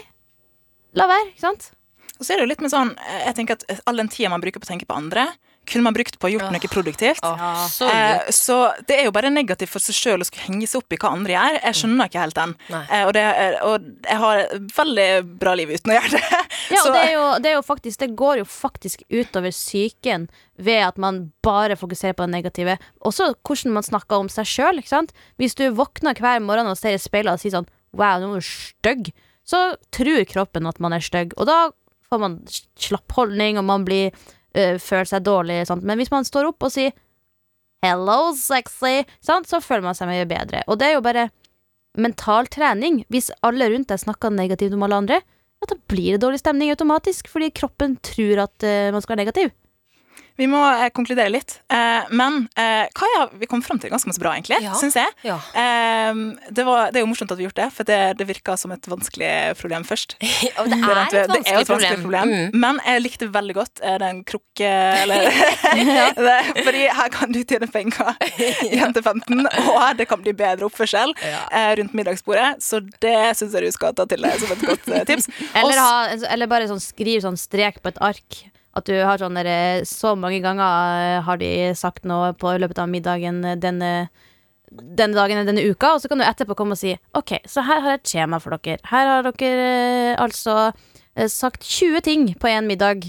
La 0.93 1.09
være, 1.09 1.31
ikke 1.33 1.47
sant? 1.47 1.71
Og 2.19 2.25
så 2.25 2.33
er 2.33 2.39
det 2.39 2.45
jo 2.45 2.51
litt 2.51 2.62
med 2.63 2.71
sånn 2.71 2.93
eh, 3.01 3.23
Jeg 3.25 3.38
tenker 3.39 3.57
at 3.57 3.81
all 3.89 3.97
den 4.00 4.12
tida 4.13 4.29
man 4.31 4.43
bruker 4.43 4.62
på 4.62 4.67
å 4.67 4.71
tenke 4.71 4.88
på 4.89 4.97
andre, 4.97 5.25
kunne 5.70 5.86
man 5.88 5.96
brukt 5.96 6.17
på 6.20 6.27
å 6.27 6.32
gjort 6.34 6.51
noe 6.51 6.72
produktivt. 6.72 7.24
Ja. 7.24 7.53
så 7.72 7.88
Eh, 7.93 8.32
så 8.34 8.58
det 8.88 8.98
er 9.00 9.08
jo 9.08 9.13
bare 9.15 9.32
negativt 9.34 9.72
for 9.72 9.84
seg 9.84 9.96
sjøl 9.98 10.24
å 10.24 10.27
skulle 10.27 10.48
henge 10.48 10.67
seg 10.70 10.82
opp 10.82 10.96
i 10.96 11.00
hva 11.00 11.13
andre 11.15 11.36
gjør. 11.36 11.60
Jeg 11.60 11.79
skjønner 11.79 12.10
ikke 12.10 12.24
helt 12.24 12.38
den. 12.38 12.55
Eh, 12.74 13.03
og, 13.03 13.12
det 13.15 13.24
er, 13.24 13.58
og 13.67 13.88
jeg 14.08 14.20
har 14.24 14.41
et 14.43 14.74
veldig 14.77 15.08
bra 15.41 15.55
liv 15.60 15.74
uten 15.74 15.93
å 15.93 16.00
gjøre 16.00 16.15
det. 16.17 16.24
Ja, 16.74 16.79
og 16.79 16.93
det, 16.96 17.01
er 17.01 17.12
jo, 17.12 17.24
det, 17.43 17.50
er 17.50 17.55
jo 17.58 17.63
faktisk, 17.65 18.00
det 18.00 18.15
går 18.17 18.39
jo 18.39 18.46
faktisk 18.48 19.01
utover 19.12 19.51
psyken 19.53 20.27
ved 20.55 20.79
at 20.86 21.00
man 21.01 21.20
bare 21.46 21.75
fokuserer 21.77 22.15
på 22.17 22.25
det 22.25 22.34
negative. 22.34 22.77
Også 23.05 23.34
hvordan 23.36 23.75
man 23.75 23.86
snakker 23.86 24.24
om 24.24 24.32
seg 24.32 24.48
sjøl. 24.48 24.82
Hvis 25.41 25.58
du 25.60 25.65
våkner 25.75 26.17
hver 26.17 26.41
morgen 26.46 26.70
og 26.72 26.79
ser 26.79 26.96
i 26.96 27.01
speilet 27.01 27.36
og 27.36 27.43
sier 27.43 27.58
sånn 27.58 27.70
Wow, 27.93 28.17
nå 28.24 28.32
er 28.34 28.41
du 28.41 28.48
stygg. 28.48 29.12
Så 29.46 29.60
tror 29.93 30.24
kroppen 30.25 30.65
at 30.65 30.79
man 30.82 30.96
er 30.96 31.03
stygg, 31.03 31.36
og 31.38 31.46
da 31.46 31.58
får 32.10 32.22
man 32.24 32.39
slapp 32.79 33.13
holdning, 33.17 33.60
og 33.60 33.67
man 33.67 33.86
blir 33.86 34.15
øh, 34.57 34.77
føler 34.81 35.10
seg 35.10 35.25
dårlig. 35.25 35.62
Sant? 35.69 35.86
Men 35.86 36.01
hvis 36.01 36.12
man 36.13 36.27
står 36.27 36.51
opp 36.51 36.63
og 36.63 36.74
sier 36.74 36.93
'hello, 37.83 38.33
sexy', 38.38 39.03
sant? 39.19 39.48
så 39.50 39.60
føler 39.62 39.89
man 39.89 39.98
seg 39.98 40.07
mye 40.07 40.27
bedre. 40.29 40.63
Og 40.67 40.79
det 40.79 40.88
er 40.88 40.93
jo 40.98 41.05
bare 41.05 41.29
mental 41.98 42.48
trening. 42.48 43.03
Hvis 43.12 43.31
alle 43.43 43.69
rundt 43.69 43.91
deg 43.91 44.00
snakker 44.01 44.33
negativt 44.33 44.74
om 44.74 44.83
alle 44.83 45.01
andre, 45.03 45.19
ja, 45.63 45.67
da 45.69 45.75
blir 45.88 46.15
det 46.15 46.24
dårlig 46.24 46.39
stemning 46.41 46.72
automatisk, 46.74 47.29
fordi 47.31 47.51
kroppen 47.55 47.98
tror 48.03 48.45
at 48.48 48.65
uh, 48.65 48.91
man 48.91 49.03
skal 49.03 49.15
være 49.15 49.24
negativ. 49.24 49.51
Vi 50.36 50.48
må 50.50 50.60
eh, 50.65 50.88
konkludere 50.93 51.29
litt. 51.29 51.60
Eh, 51.70 52.10
men 52.10 52.48
eh, 52.58 52.89
Kaja, 52.98 53.27
vi 53.38 53.46
kom 53.50 53.62
fram 53.62 53.77
til 53.82 53.91
ganske 53.93 54.10
masse 54.10 54.22
bra, 54.22 54.32
egentlig. 54.34 54.58
Ja. 54.65 54.74
Syns 54.79 54.98
jeg. 54.98 55.12
Ja. 55.27 55.36
Eh, 55.53 56.22
det, 56.50 56.65
var, 56.65 56.89
det 56.89 57.00
er 57.00 57.05
jo 57.05 57.10
morsomt 57.12 57.34
at 57.34 57.38
vi 57.38 57.46
har 57.46 57.51
gjort 57.51 57.60
det, 57.62 57.67
for 57.75 57.89
det, 57.89 58.00
det 58.17 58.27
virka 58.29 58.55
som 58.58 58.74
et 58.74 58.89
vanskelig 58.89 59.29
problem 59.60 59.86
først. 59.86 60.17
Og 60.63 60.72
det 60.72 60.79
er 60.79 61.01
et 61.03 61.13
det 61.13 61.39
er 61.43 61.60
et 61.62 61.70
vanskelig 61.70 62.01
problem. 62.01 62.34
Mm. 62.34 62.58
Men 62.63 62.82
jeg 62.82 63.03
likte 63.03 63.29
veldig 63.34 63.58
godt 63.60 63.84
eh, 63.84 64.00
den 64.01 64.24
krukke 64.27 64.72
Eller 65.03 65.27
det, 66.27 66.38
Fordi 66.63 66.84
her 66.98 67.13
kan 67.13 67.34
du 67.34 67.41
tjene 67.43 67.70
penger 67.70 68.13
jente 68.74 69.03
til 69.03 69.05
15, 69.05 69.46
og 69.70 69.86
det 70.00 70.08
kan 70.10 70.22
bli 70.24 70.34
bedre 70.38 70.67
oppførsel 70.67 71.13
eh, 71.22 71.70
rundt 71.79 71.93
middagsbordet. 71.98 72.58
Så 72.63 72.82
det 73.03 73.36
syns 73.38 73.53
jeg 73.53 73.70
du 73.70 73.75
skal 73.75 73.93
ta 73.98 74.08
til 74.10 74.25
deg 74.25 74.41
som 74.41 74.53
et 74.55 74.65
godt 74.65 74.89
eh, 74.89 75.05
tips. 75.10 75.29
Eller, 75.53 75.77
ha, 75.77 76.17
eller 76.34 76.50
bare 76.50 76.70
sånn, 76.72 76.82
skriv 76.84 77.22
sånn 77.24 77.38
strek 77.39 77.82
på 77.84 77.93
et 77.93 78.01
ark. 78.03 78.41
At 78.75 78.85
du 78.89 78.93
har 79.05 79.17
sånn 79.21 79.35
der, 79.37 79.45
eh, 79.45 79.83
Så 79.85 80.15
mange 80.17 80.41
ganger 80.41 81.17
eh, 81.19 81.21
har 81.21 81.37
de 81.37 81.49
sagt 81.77 82.05
noe 82.09 82.33
på 82.33 82.55
løpet 82.57 82.79
av 82.79 82.89
middagen 82.89 83.43
eh, 83.45 83.55
denne, 83.55 84.09
denne 84.71 85.13
dagen 85.13 85.37
eller 85.37 85.51
denne 85.51 85.65
uka, 85.69 85.93
og 85.93 86.01
så 86.01 86.09
kan 86.09 86.17
du 86.17 86.25
etterpå 86.25 86.55
komme 86.57 86.73
og 86.73 86.79
si 86.81 86.95
OK, 87.13 87.35
så 87.45 87.61
her 87.67 87.81
har 87.83 87.91
jeg 87.93 87.99
et 88.01 88.13
skjema 88.13 88.39
for 88.41 88.57
dere. 88.57 88.79
Her 88.89 89.05
har 89.11 89.27
dere 89.29 89.67
eh, 90.13 90.15
altså 90.17 90.71
eh, 91.15 91.27
sagt 91.29 91.61
20 91.61 92.01
ting 92.01 92.25
på 92.33 92.49
én 92.49 92.65
middag 92.65 93.05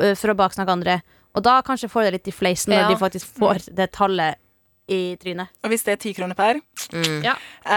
eh, 0.00 0.14
for 0.14 0.30
å 0.30 0.38
baksnakke 0.38 0.70
andre. 0.78 1.00
Og 1.34 1.42
da 1.46 1.60
kanskje 1.62 1.90
får 1.90 2.06
det 2.06 2.12
litt 2.18 2.28
i 2.30 2.34
fleisen 2.34 2.70
når 2.74 2.84
Ja. 2.84 2.88
de 2.88 2.96
faktisk 3.02 3.26
får 3.38 3.66
det 3.74 3.90
tallet 3.92 4.38
i 4.90 5.16
trynet. 5.20 5.52
Og 5.62 5.70
hvis 5.72 5.84
det 5.86 5.94
er 5.94 6.00
ti 6.02 6.12
kroner 6.16 6.36
per 6.38 6.58
Ja. 7.22 7.36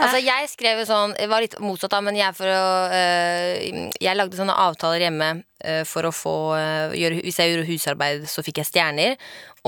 Altså 0.00 0.20
jeg 0.22 0.48
skrev 0.48 0.80
jo 0.80 0.86
sånn 0.88 1.12
Det 1.18 1.26
var 1.28 1.42
litt 1.42 1.56
motsatt 1.60 1.92
da 1.92 1.98
Men 2.04 2.16
jeg 2.16 2.36
for 2.38 2.48
å 2.48 2.66
øh, 2.94 3.90
Jeg 4.00 4.16
lagde 4.16 4.38
sånne 4.38 4.54
avtaler 4.54 5.02
hjemme 5.04 5.30
øh, 5.42 5.82
For 5.88 6.08
å 6.08 6.12
få 6.14 6.34
øh, 6.56 6.94
gjøre, 6.96 7.20
Hvis 7.26 7.40
jeg 7.42 7.52
gjorde 7.52 7.68
husarbeid 7.68 8.28
Så 8.30 8.44
fikk 8.46 8.62
jeg 8.62 8.70
stjerner 8.70 9.16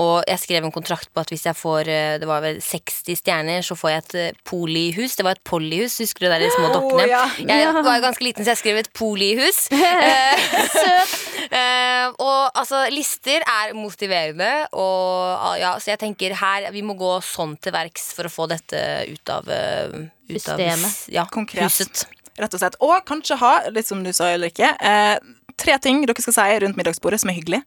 Og 0.01 0.23
jeg 0.27 0.39
skrev 0.41 0.65
en 0.65 0.71
kontrakt 0.73 1.09
på 1.13 1.21
at 1.21 1.29
hvis 1.29 1.45
jeg 1.45 1.55
får 1.55 1.89
øh, 1.91 2.13
Det 2.21 2.27
var 2.29 2.41
vel 2.41 2.59
60 2.61 3.19
stjerner 3.19 3.61
Så 3.65 3.75
får 3.77 3.89
jeg 3.89 3.97
et 4.03 4.15
øh, 4.15 4.39
polihus 4.49 5.15
Det 5.19 5.25
var 5.27 5.37
et 5.37 5.43
polyhus 5.45 5.97
Husker 6.01 6.25
du 6.25 6.31
der 6.31 6.39
de 6.41 6.49
små 6.55 6.71
dokkene? 6.73 7.05
ja. 7.11 7.25
Jeg 7.37 7.73
var 7.75 7.99
ganske 8.01 8.25
liten 8.25 8.45
Så 8.45 8.55
jeg 8.55 8.61
skrev 8.63 8.79
et 8.81 8.89
polihus 8.97 9.67
Eh, 9.73 10.47
eh, 11.59 12.07
Og 12.17 12.49
altså 12.57 12.87
Lister 12.93 13.45
er 13.45 13.75
motiverende 13.77 14.49
Og 14.71 15.37
ah, 15.37 15.53
ja, 15.59 15.75
så 15.79 15.93
jeg 15.93 16.01
tenker 16.01 16.33
her 16.39 16.71
Vi 16.73 16.81
må 16.85 16.97
gå 16.97 17.13
sånn 17.25 17.55
til 17.61 17.75
verks 17.75 18.11
For 18.17 18.29
å 18.29 18.33
få 18.33 18.49
dette 18.51 18.81
ut 19.11 19.29
av 19.29 19.47
ut 20.33 20.49
av- 20.49 20.61
ja, 21.11 21.25
Konkret. 21.29 21.63
huset 21.67 22.05
rett 22.39 22.55
og 22.55 22.61
slett. 22.61 22.77
Og 22.81 22.95
kanskje 23.05 23.37
ha, 23.41 23.53
litt 23.73 23.85
som 23.89 24.03
du 24.03 24.09
sa, 24.15 24.31
Ulrikke, 24.33 24.71
eh, 24.81 25.17
tre 25.63 25.77
ting 25.83 26.03
dere 26.05 26.23
skal 26.23 26.35
si 26.35 26.59
rundt 26.63 26.79
middagsbordet 26.79 27.21
som 27.23 27.31
er 27.31 27.37
hyggelig 27.39 27.61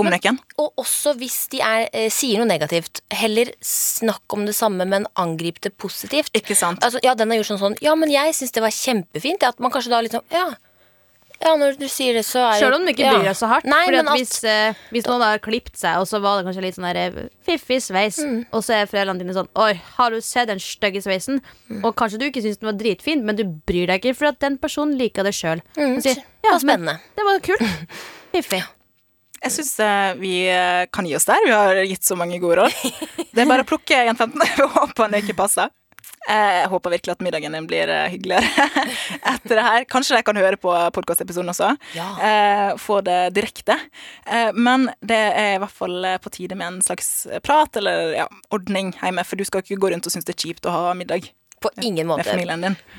om 0.00 0.10
nøkken. 0.10 0.40
Og 0.62 0.82
også 0.82 1.14
hvis 1.20 1.38
de 1.52 1.62
er, 1.64 1.88
eh, 1.92 2.08
sier 2.12 2.42
noe 2.42 2.50
negativt, 2.50 3.02
heller 3.14 3.52
snakk 3.64 4.36
om 4.36 4.46
det 4.48 4.56
samme, 4.58 4.86
men 4.88 5.06
angrip 5.16 5.60
det 5.64 5.76
positivt. 5.78 6.32
Ikke 6.36 6.56
sant? 6.58 6.82
Altså, 6.84 7.00
ja, 7.06 7.14
den 7.14 7.30
har 7.30 7.40
gjort 7.40 7.52
sånn 7.54 7.62
sånn 7.62 7.78
Ja, 7.84 7.94
men 7.98 8.10
jeg 8.12 8.34
syns 8.36 8.52
det 8.52 8.62
var 8.64 8.74
kjempefint. 8.74 9.42
At 9.46 9.60
man 9.60 9.70
kanskje 9.70 9.92
da 9.94 10.02
liksom 10.04 10.22
Ja, 10.32 10.50
ja 11.42 11.52
når 11.60 11.76
du 11.78 11.84
sier 11.92 12.16
det, 12.16 12.22
så 12.26 12.40
er 12.48 12.58
Selv 12.62 12.78
om 12.78 12.84
de 12.86 12.92
ikke 12.94 13.04
ja. 13.04 13.12
bryr 13.14 13.26
deg 13.28 13.36
så 13.38 13.48
hardt. 13.50 13.66
Nei, 13.68 13.82
fordi 13.84 13.98
at 14.00 14.08
at, 14.08 14.16
hvis, 14.18 14.34
eh, 14.48 14.78
hvis 14.94 15.06
noen 15.08 15.22
har 15.26 15.38
klipt 15.44 15.76
seg, 15.76 15.98
og 16.00 16.06
så 16.08 16.20
var 16.24 16.38
det 16.40 16.46
kanskje 16.48 16.64
litt 16.64 16.78
sånn 16.78 16.86
der, 16.88 17.00
eh, 17.24 17.28
fiffig 17.46 17.80
sveis, 17.84 18.18
Mm. 18.24 18.46
og 18.52 18.64
så 18.64 18.74
er 18.80 18.86
foreldrene 18.90 19.20
dine 19.20 19.34
sånn 19.36 19.48
Oi, 19.54 19.74
har 19.98 20.10
du 20.10 20.20
sett 20.24 20.48
den 20.48 20.58
stygge 20.58 21.02
sveisen? 21.04 21.42
Mm. 21.70 21.84
Og 21.84 21.94
kanskje 21.96 22.18
du 22.18 22.24
ikke 22.30 22.42
syns 22.42 22.58
den 22.58 22.70
var 22.72 22.78
dritfin, 22.80 23.22
men 23.24 23.36
du 23.36 23.44
bryr 23.44 23.86
deg 23.92 24.00
ikke, 24.02 24.16
for 24.16 24.26
at 24.32 24.40
den 24.40 24.56
personen 24.58 24.96
liker 24.98 25.22
det 25.28 25.34
sjøl. 25.36 25.60
Mm, 25.76 26.00
sier 26.00 26.14
det 26.16 26.24
ja, 26.44 26.50
var 26.56 26.60
men 26.64 26.64
spennende. 26.64 26.98
det 27.16 27.24
var 27.28 27.38
kult. 27.40 27.94
Fiffig. 28.32 28.62
Jeg 29.44 29.52
syns 29.52 29.74
eh, 29.84 30.14
vi 30.18 30.34
eh, 30.48 30.86
kan 30.90 31.04
gi 31.06 31.14
oss 31.14 31.26
der. 31.28 31.44
Vi 31.44 31.52
har 31.52 31.74
gitt 31.86 32.02
så 32.02 32.16
mange 32.16 32.40
gode 32.40 32.64
råd. 32.64 32.72
Det 33.36 33.44
er 33.44 33.46
bare 33.50 33.62
å 33.62 33.68
plukke 33.68 33.92
igjen 34.02 34.16
15. 34.16 34.40
håpe 34.80 35.10
det 35.12 35.20
ikke 35.22 35.36
passer. 35.44 35.68
Eh, 36.28 36.52
Jeg 36.62 36.68
håper 36.72 36.90
virkelig 36.96 37.12
at 37.14 37.20
middagen 37.22 37.54
din 37.54 37.66
blir 37.70 37.88
eh, 37.92 38.08
hyggeligere 38.10 38.68
etter 39.34 39.54
det 39.60 39.64
her. 39.66 39.84
Kanskje 39.90 40.16
de 40.18 40.22
kan 40.26 40.40
høre 40.40 40.58
på 40.60 40.72
podkastepisoden 40.96 41.52
også. 41.52 41.70
Ja. 41.94 42.08
Eh, 42.28 42.72
Få 42.82 43.00
det 43.06 43.18
direkte. 43.36 43.76
Men 44.54 44.88
det 45.06 45.16
er 45.38 45.54
i 45.54 45.60
hvert 45.62 45.74
fall 45.74 46.04
på 46.22 46.30
tide 46.34 46.56
med 46.58 46.66
en 46.66 46.82
slags 46.82 47.26
prat 47.46 47.76
eller 47.78 48.12
ja, 48.16 48.26
ordning 48.54 48.92
hjemme, 49.00 49.24
for 49.26 49.38
du 49.38 49.44
skal 49.46 49.62
ikke 49.62 49.78
gå 49.82 49.90
rundt 49.94 50.06
og 50.08 50.14
synes 50.14 50.26
det 50.26 50.34
er 50.36 50.42
kjipt 50.48 50.66
å 50.66 50.74
ha 50.74 50.94
middag 50.98 51.30
På 51.62 51.70
ingen 51.80 52.06
måte. 52.10 52.26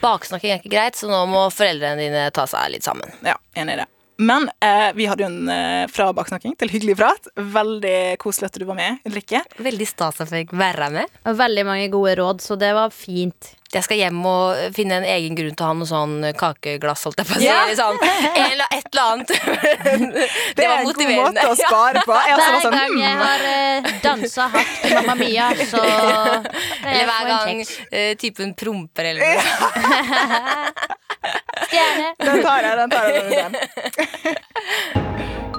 Baksnakking 0.02 0.56
er 0.56 0.62
ikke 0.62 0.72
greit, 0.74 0.98
så 0.98 1.10
nå 1.12 1.20
må 1.30 1.44
foreldrene 1.54 2.00
dine 2.02 2.24
ta 2.36 2.48
seg 2.50 2.72
litt 2.74 2.88
sammen. 2.88 3.12
Ja, 3.28 3.36
enig 3.60 3.76
i 3.78 3.82
det. 3.84 3.88
Men 4.18 4.50
eh, 4.60 4.90
vi 4.98 5.06
hadde 5.06 5.26
jo 5.26 5.30
en 5.30 5.50
eh, 5.54 5.86
fra 5.94 6.10
baksnakking 6.16 6.56
til 6.58 6.72
hyggelig 6.74 6.98
prat. 6.98 7.30
Veldig 7.38 8.18
koselig 8.22 8.50
at 8.50 8.58
du 8.58 8.66
var 8.70 8.80
med, 8.80 8.98
Ulrikke. 9.06 9.44
Veldig 9.62 9.88
stas 9.90 10.24
at 10.24 10.34
jeg 10.34 10.48
fikk 10.48 10.58
være 10.58 10.90
med. 10.96 11.20
Og 11.28 11.38
veldig 11.38 11.66
mange 11.68 11.92
gode 11.94 12.18
råd, 12.18 12.42
så 12.42 12.58
det 12.60 12.74
var 12.78 12.94
fint. 12.96 13.54
Jeg 13.74 13.84
skal 13.84 13.98
hjem 14.00 14.26
og 14.28 14.56
finne 14.76 14.96
en 15.02 15.06
egen 15.08 15.36
grunn 15.36 15.56
til 15.58 15.66
å 15.66 15.68
ha 15.70 15.74
noe 15.76 15.88
sånn 15.90 16.34
kakeglass, 16.40 17.04
holdt 17.08 17.20
jeg 17.20 17.28
på 17.28 17.34
å 17.36 17.38
si. 17.42 17.46
Ja. 17.48 17.54
eller 17.66 17.76
Sånn, 17.76 17.98
eller 18.46 18.66
et 18.78 18.88
eller 18.88 19.04
annet. 19.04 19.30
Det, 20.58 20.66
var 20.68 20.68
motiverende 20.68 20.68
det 20.68 20.68
er 20.68 20.70
en 20.72 20.84
god 20.88 20.98
måte 21.18 21.48
å 21.52 21.54
spare 21.60 22.00
på. 22.08 22.14
Jeg 22.28 22.36
Hver 22.38 22.46
sånn, 22.64 22.78
gang 22.78 22.94
jeg 23.02 23.16
har 23.22 23.40
uh, 23.48 23.54
dansa 24.04 24.44
hardt 24.54 24.74
til 24.82 24.92
Mamma 24.98 25.16
Mia, 25.20 25.48
så 25.68 25.82
Eller 25.84 27.06
hver 27.10 27.24
gang 27.34 27.58
eh, 27.64 28.14
typen 28.20 28.50
promper 28.58 29.04
eller 29.12 29.22
noe. 29.28 29.40
Stjerne. 31.68 32.08
Den 32.24 32.38
tar 32.46 32.60
jeg, 32.64 32.74
den 32.82 32.90
tar 32.96 33.06
jeg. 33.12 33.22
Den, 33.28 33.52
den. 33.52 33.56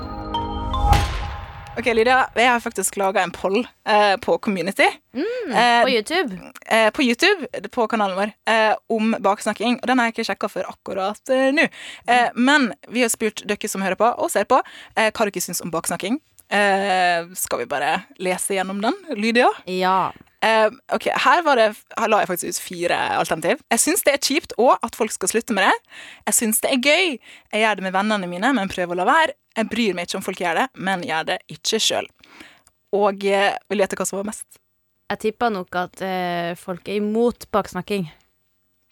Ok, 1.79 1.87
Lydia, 1.95 2.25
jeg 2.35 2.49
har 2.51 2.59
faktisk 2.61 2.97
laga 2.99 3.23
en 3.23 3.31
poll 3.31 3.61
eh, 3.87 4.17
på 4.19 4.35
Community. 4.43 4.87
eh, 5.14 5.83
På 5.85 5.91
YouTube. 5.91 6.38
eh, 6.67 6.91
på 6.91 7.03
YouTube, 7.07 7.47
på 7.71 7.87
kanalen 7.88 8.17
vår, 8.19 8.33
eh, 8.51 8.75
om 8.91 9.14
baksnakking. 9.21 9.77
Og 9.83 9.87
den 9.87 9.99
har 9.99 10.09
jeg 10.09 10.17
ikke 10.17 10.27
sjekka 10.33 10.51
før 10.51 10.73
akkurat 10.73 11.31
eh, 11.31 11.53
nå. 11.55 11.69
Eh, 12.11 12.29
men 12.35 12.73
vi 12.91 13.05
har 13.07 13.12
spurt 13.14 13.45
dere 13.47 13.71
som 13.71 13.85
hører 13.87 13.95
på 14.01 14.11
og 14.11 14.31
ser 14.35 14.49
på, 14.51 14.59
eh, 14.97 15.12
hva 15.12 15.29
dere 15.31 15.45
syns 15.45 15.62
om 15.62 15.71
baksnakking. 15.71 16.19
Eh, 16.48 17.28
skal 17.37 17.62
vi 17.62 17.68
bare 17.68 18.00
lese 18.22 18.56
gjennom 18.56 18.80
den, 18.84 18.96
Lydia? 19.16 19.50
Ja. 19.68 20.12
Eh, 20.40 20.70
ok, 20.94 21.08
her, 21.24 21.42
var 21.42 21.58
det, 21.58 21.66
her 21.98 22.11
la 22.11 22.20
jeg 22.22 22.30
faktisk 22.30 22.54
ut 22.54 22.62
fire 22.62 22.98
alternativ. 23.18 23.61
Jeg 23.74 23.82
syns 23.82 24.04
det 24.06 24.14
er 24.14 24.22
kjipt 24.22 24.54
og 24.56 24.76
at 24.87 24.96
folk 24.96 25.12
skal 25.14 25.32
slutte 25.32 25.56
med 25.56 25.66
det. 25.66 25.74
Jeg 26.30 26.38
syns 26.38 26.62
det 26.64 26.70
er 26.72 26.80
gøy. 26.84 27.18
Jeg 27.52 27.64
gjør 27.64 27.80
det 27.80 27.87
med 27.88 27.96
vennene 27.96 28.30
mine, 28.30 28.52
men 28.56 28.70
prøver 28.70 28.94
å 28.94 29.00
la 29.02 29.08
være. 29.08 29.34
Jeg 29.58 29.70
bryr 29.72 29.98
meg 29.98 30.06
ikke 30.06 30.20
om 30.20 30.24
folk 30.28 30.40
gjør 30.44 30.62
det, 30.62 30.68
men 30.78 31.02
gjør 31.06 31.28
det 31.32 31.40
ikke 31.52 31.82
sjøl. 31.82 32.08
Og 32.96 33.26
eh, 33.26 33.50
vil 33.68 33.82
gjette 33.82 33.98
hva 33.98 34.06
som 34.08 34.20
var 34.20 34.30
mest? 34.30 34.62
Jeg 35.08 35.22
tipper 35.24 35.52
nok 35.52 35.76
at 35.80 36.02
eh, 36.04 36.54
folk 36.61 36.88
er 36.88 37.00
imot 37.00 37.48
baksnakking. 37.52 38.06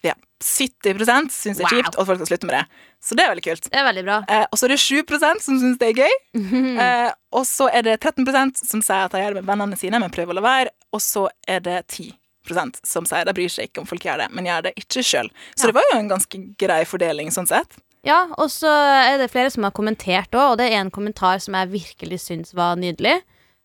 Ja, 0.07 0.15
70% 0.43 1.31
syns 1.33 1.57
det 1.59 1.65
er 1.65 1.71
Wow. 1.71 1.77
kjipt, 1.83 1.95
og 1.97 2.01
at 2.03 2.07
folk 2.11 2.19
skal 2.21 2.29
slutte 2.31 2.47
med 2.51 2.55
det. 2.59 2.65
Så 3.03 3.17
det 3.17 3.25
er 3.25 3.31
veldig 3.33 3.45
kult. 3.47 3.69
Det 3.71 3.79
er 3.81 3.87
veldig 3.87 4.05
bra. 4.05 4.17
Eh, 4.29 4.45
og 4.53 4.59
så 4.59 4.67
er 4.67 4.69
det 4.75 4.79
7% 4.83 5.41
som 5.45 5.59
syns 5.63 5.79
det 5.81 5.89
er 5.93 6.03
gøy. 6.05 6.15
Eh, 6.87 7.11
og 7.33 7.45
så 7.49 7.69
er 7.73 7.83
det 7.87 8.01
13% 8.01 8.61
som 8.65 8.83
sier 8.85 9.07
at 9.07 9.13
de 9.13 9.19
gjør 9.23 9.35
det 9.35 9.43
med 9.45 9.51
vennene 9.53 9.77
sine, 9.81 9.99
men 10.01 10.11
prøver 10.13 10.35
å 10.35 10.39
la 10.41 10.45
være. 10.45 10.71
Og 10.93 11.01
så 11.05 11.27
er 11.49 11.61
det 11.65 11.79
10% 11.89 12.81
som 12.87 13.05
sier 13.09 13.25
de 13.27 13.33
bryr 13.37 13.49
seg 13.53 13.69
ikke 13.71 13.81
om 13.83 13.89
folk 13.89 14.05
gjør 14.07 14.23
det, 14.25 14.29
men 14.37 14.47
gjør 14.47 14.69
det 14.69 14.75
ikke 14.77 15.03
sjøl. 15.05 15.31
Så 15.57 15.67
Ja. 15.67 15.73
det 15.73 15.75
var 15.79 15.89
jo 15.93 15.99
en 15.99 16.09
ganske 16.13 16.43
grei 16.59 16.85
fordeling 16.85 17.33
sånn 17.35 17.49
sett. 17.49 17.79
Ja, 18.07 18.27
og 18.39 18.49
så 18.55 18.69
er 18.71 19.19
det 19.19 19.31
flere 19.33 19.51
som 19.51 19.65
har 19.67 19.73
kommentert 19.75 20.31
òg, 20.31 20.53
og 20.53 20.59
det 20.59 20.69
er 20.71 20.79
en 20.79 20.91
kommentar 20.95 21.41
som 21.43 21.55
jeg 21.59 21.73
virkelig 21.73 22.21
syns 22.23 22.55
var 22.55 22.77
nydelig. 22.77 23.21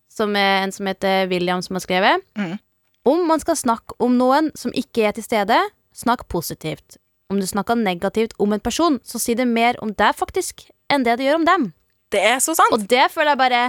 Som 0.10 0.36
er 0.36 0.63
en 0.63 0.71
som 0.71 0.88
heter 0.89 1.27
William 1.30 1.62
som 1.62 1.75
har 1.77 1.82
skrevet. 1.86 2.23
Mm. 2.36 2.58
Om 3.06 3.27
man 3.27 3.39
skal 3.39 3.56
snakke 3.56 3.93
om 3.99 4.17
noen 4.17 4.49
som 4.58 4.71
ikke 4.73 5.06
er 5.08 5.12
til 5.13 5.23
stede, 5.23 5.60
snakk 5.93 6.27
positivt. 6.27 6.97
Om 7.32 7.39
du 7.39 7.45
snakker 7.47 7.75
negativt 7.80 8.34
om 8.39 8.54
en 8.54 8.60
person, 8.60 8.99
så 9.04 9.19
sier 9.19 9.36
det 9.39 9.47
mer 9.47 9.75
om 9.82 9.93
deg 9.93 10.15
faktisk 10.15 10.65
enn 10.91 11.04
det 11.04 11.17
det 11.19 11.25
gjør 11.30 11.36
om 11.41 11.45
dem. 11.47 11.69
Det 12.12 12.19
er 12.27 12.39
så 12.43 12.51
sant. 12.56 12.71
Og 12.75 12.84
det 12.91 13.06
føler 13.13 13.32
jeg 13.32 13.38
bare 13.39 13.62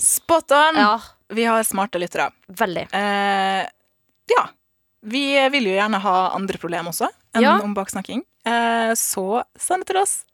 Spot 0.00 0.52
on! 0.56 0.74
Ja, 0.78 1.00
Vi 1.28 1.44
har 1.44 1.62
smarte 1.64 1.98
lyttere. 2.00 2.30
veldig. 2.48 2.86
Eh, 2.94 3.66
ja. 4.30 4.46
Vi 5.02 5.48
vil 5.50 5.64
jo 5.66 5.72
gjerne 5.76 6.00
ha 6.00 6.30
andre 6.34 6.58
problemer 6.58 6.88
også 6.92 7.08
enn 7.34 7.42
Ja. 7.42 7.58
om 7.62 7.74
baksnakking. 7.74 8.22
Eh, 8.46 8.92
så 8.94 9.42
send 9.58 9.80
det 9.84 9.88
til 9.92 9.96
oss. 10.02 10.24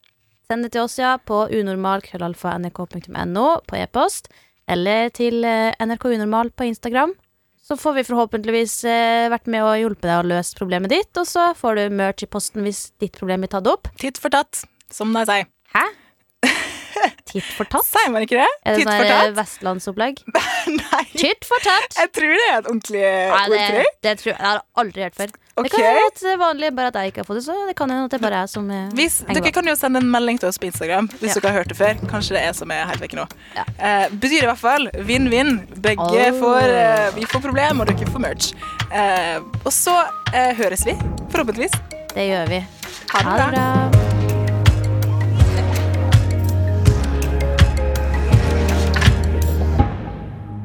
Send 0.49 0.63
det 0.63 0.71
til 0.73 0.81
oss, 0.83 0.99
ja, 0.99 1.17
på 1.19 1.49
unormal.krøllalfa.nrk.no 1.51 3.61
på 3.67 3.77
e-post, 3.81 4.29
eller 4.69 5.09
til 5.11 5.41
nrkunormal 5.43 5.89
NRK 5.89 6.05
Unormal 6.15 6.51
på 6.51 6.65
Instagram. 6.71 7.15
Så 7.67 7.75
får 7.75 7.97
vi 7.97 8.07
forhåpentligvis 8.07 8.75
eh, 8.87 9.27
vært 9.33 9.49
med 9.51 9.65
og 9.67 9.75
hjulpet 9.81 10.07
deg 10.07 10.21
å 10.21 10.29
løse 10.31 10.55
problemet 10.55 10.93
ditt, 10.93 11.11
og 11.19 11.27
så 11.27 11.49
får 11.59 11.81
du 11.81 11.97
merch 11.99 12.23
i 12.23 12.31
posten 12.31 12.63
hvis 12.63 12.93
ditt 13.03 13.17
problem 13.19 13.43
blir 13.43 13.51
tatt 13.51 13.67
opp. 13.67 13.91
Titt 13.99 14.21
for 14.23 14.31
tatt, 14.31 14.63
som 14.93 15.11
de 15.17 15.25
sier. 15.27 15.49
Hæ? 15.75 15.83
Titt 17.27 17.49
for 17.57 17.65
tatt? 17.71 17.87
Sier 17.89 18.11
man 18.13 18.23
ikke 18.27 18.39
det? 18.41 18.49
Er 18.67 18.77
det 18.79 18.85
sånn 18.87 19.35
vestlandsopplegg? 19.37 20.23
Nei. 20.81 21.03
Titt 21.17 21.47
for 21.49 21.63
tatt! 21.65 21.97
Jeg 22.01 22.13
tror 22.17 22.33
det 22.37 22.47
er 22.51 22.59
et 22.59 22.71
ordentlig 22.71 23.05
ordtrykk. 23.41 23.99
det 24.07 24.15
tror 24.21 24.31
jeg, 24.33 24.39
jeg 24.39 24.47
har 24.47 24.63
aldri 24.83 25.07
hørt 25.07 25.19
før. 25.19 25.35
Okay. 25.57 25.71
Det 25.73 25.81
kan 25.81 25.99
at 26.07 26.19
det 26.21 26.33
er 26.35 26.41
vanlig, 26.41 26.69
bare 26.77 26.91
at 26.93 26.97
jeg 27.01 27.13
ikke 27.15 27.23
har 27.23 27.29
fått 27.31 27.39
det. 27.41 27.45
Så 27.47 27.55
det 27.69 27.75
kan 27.79 27.89
hende 27.93 28.05
at 28.11 28.13
det 28.13 28.21
bare 28.21 28.43
er 28.45 28.51
som 28.53 28.67
Hvis, 28.99 29.15
dere 29.31 29.53
kan 29.57 29.71
jo 29.71 29.75
sende 29.79 30.03
en 30.05 30.11
melding 30.13 30.41
til 30.43 30.51
oss 30.51 30.59
på 30.61 30.69
Instagram 30.69 31.09
hvis 31.17 31.33
Ja. 31.33 31.41
dere 31.41 31.53
har 31.55 31.59
hørt 31.63 31.73
det 31.73 31.79
før. 31.79 32.03
Kanskje 32.11 32.37
det 32.37 32.43
er 32.45 32.53
som 32.59 32.71
er 32.77 32.85
helt 32.91 33.01
vekk 33.01 33.17
nå. 33.17 33.25
Ja. 33.57 33.65
Eh, 33.81 34.09
betyr 34.13 34.45
i 34.45 34.51
hvert 34.51 34.61
fall 34.61 34.91
vinn-vinn. 35.09 35.63
Begge 35.81 36.05
Oh. 36.29 36.41
får 36.43 36.69
eh, 36.77 37.11
Vi 37.17 37.25
får 37.25 37.41
problem, 37.41 37.81
og 37.81 37.89
dere 37.89 38.11
får 38.13 38.21
merch. 38.27 38.53
Eh, 38.93 39.39
og 39.65 39.73
så 39.73 39.97
eh, 40.35 40.53
høres 40.61 40.85
vi, 40.85 40.93
forhåpentligvis. 41.33 41.73
Det 42.13 42.29
gjør 42.29 42.53
vi. 42.53 42.61
Ha 43.15 43.25
det 43.25 43.49
bra. 43.57 44.06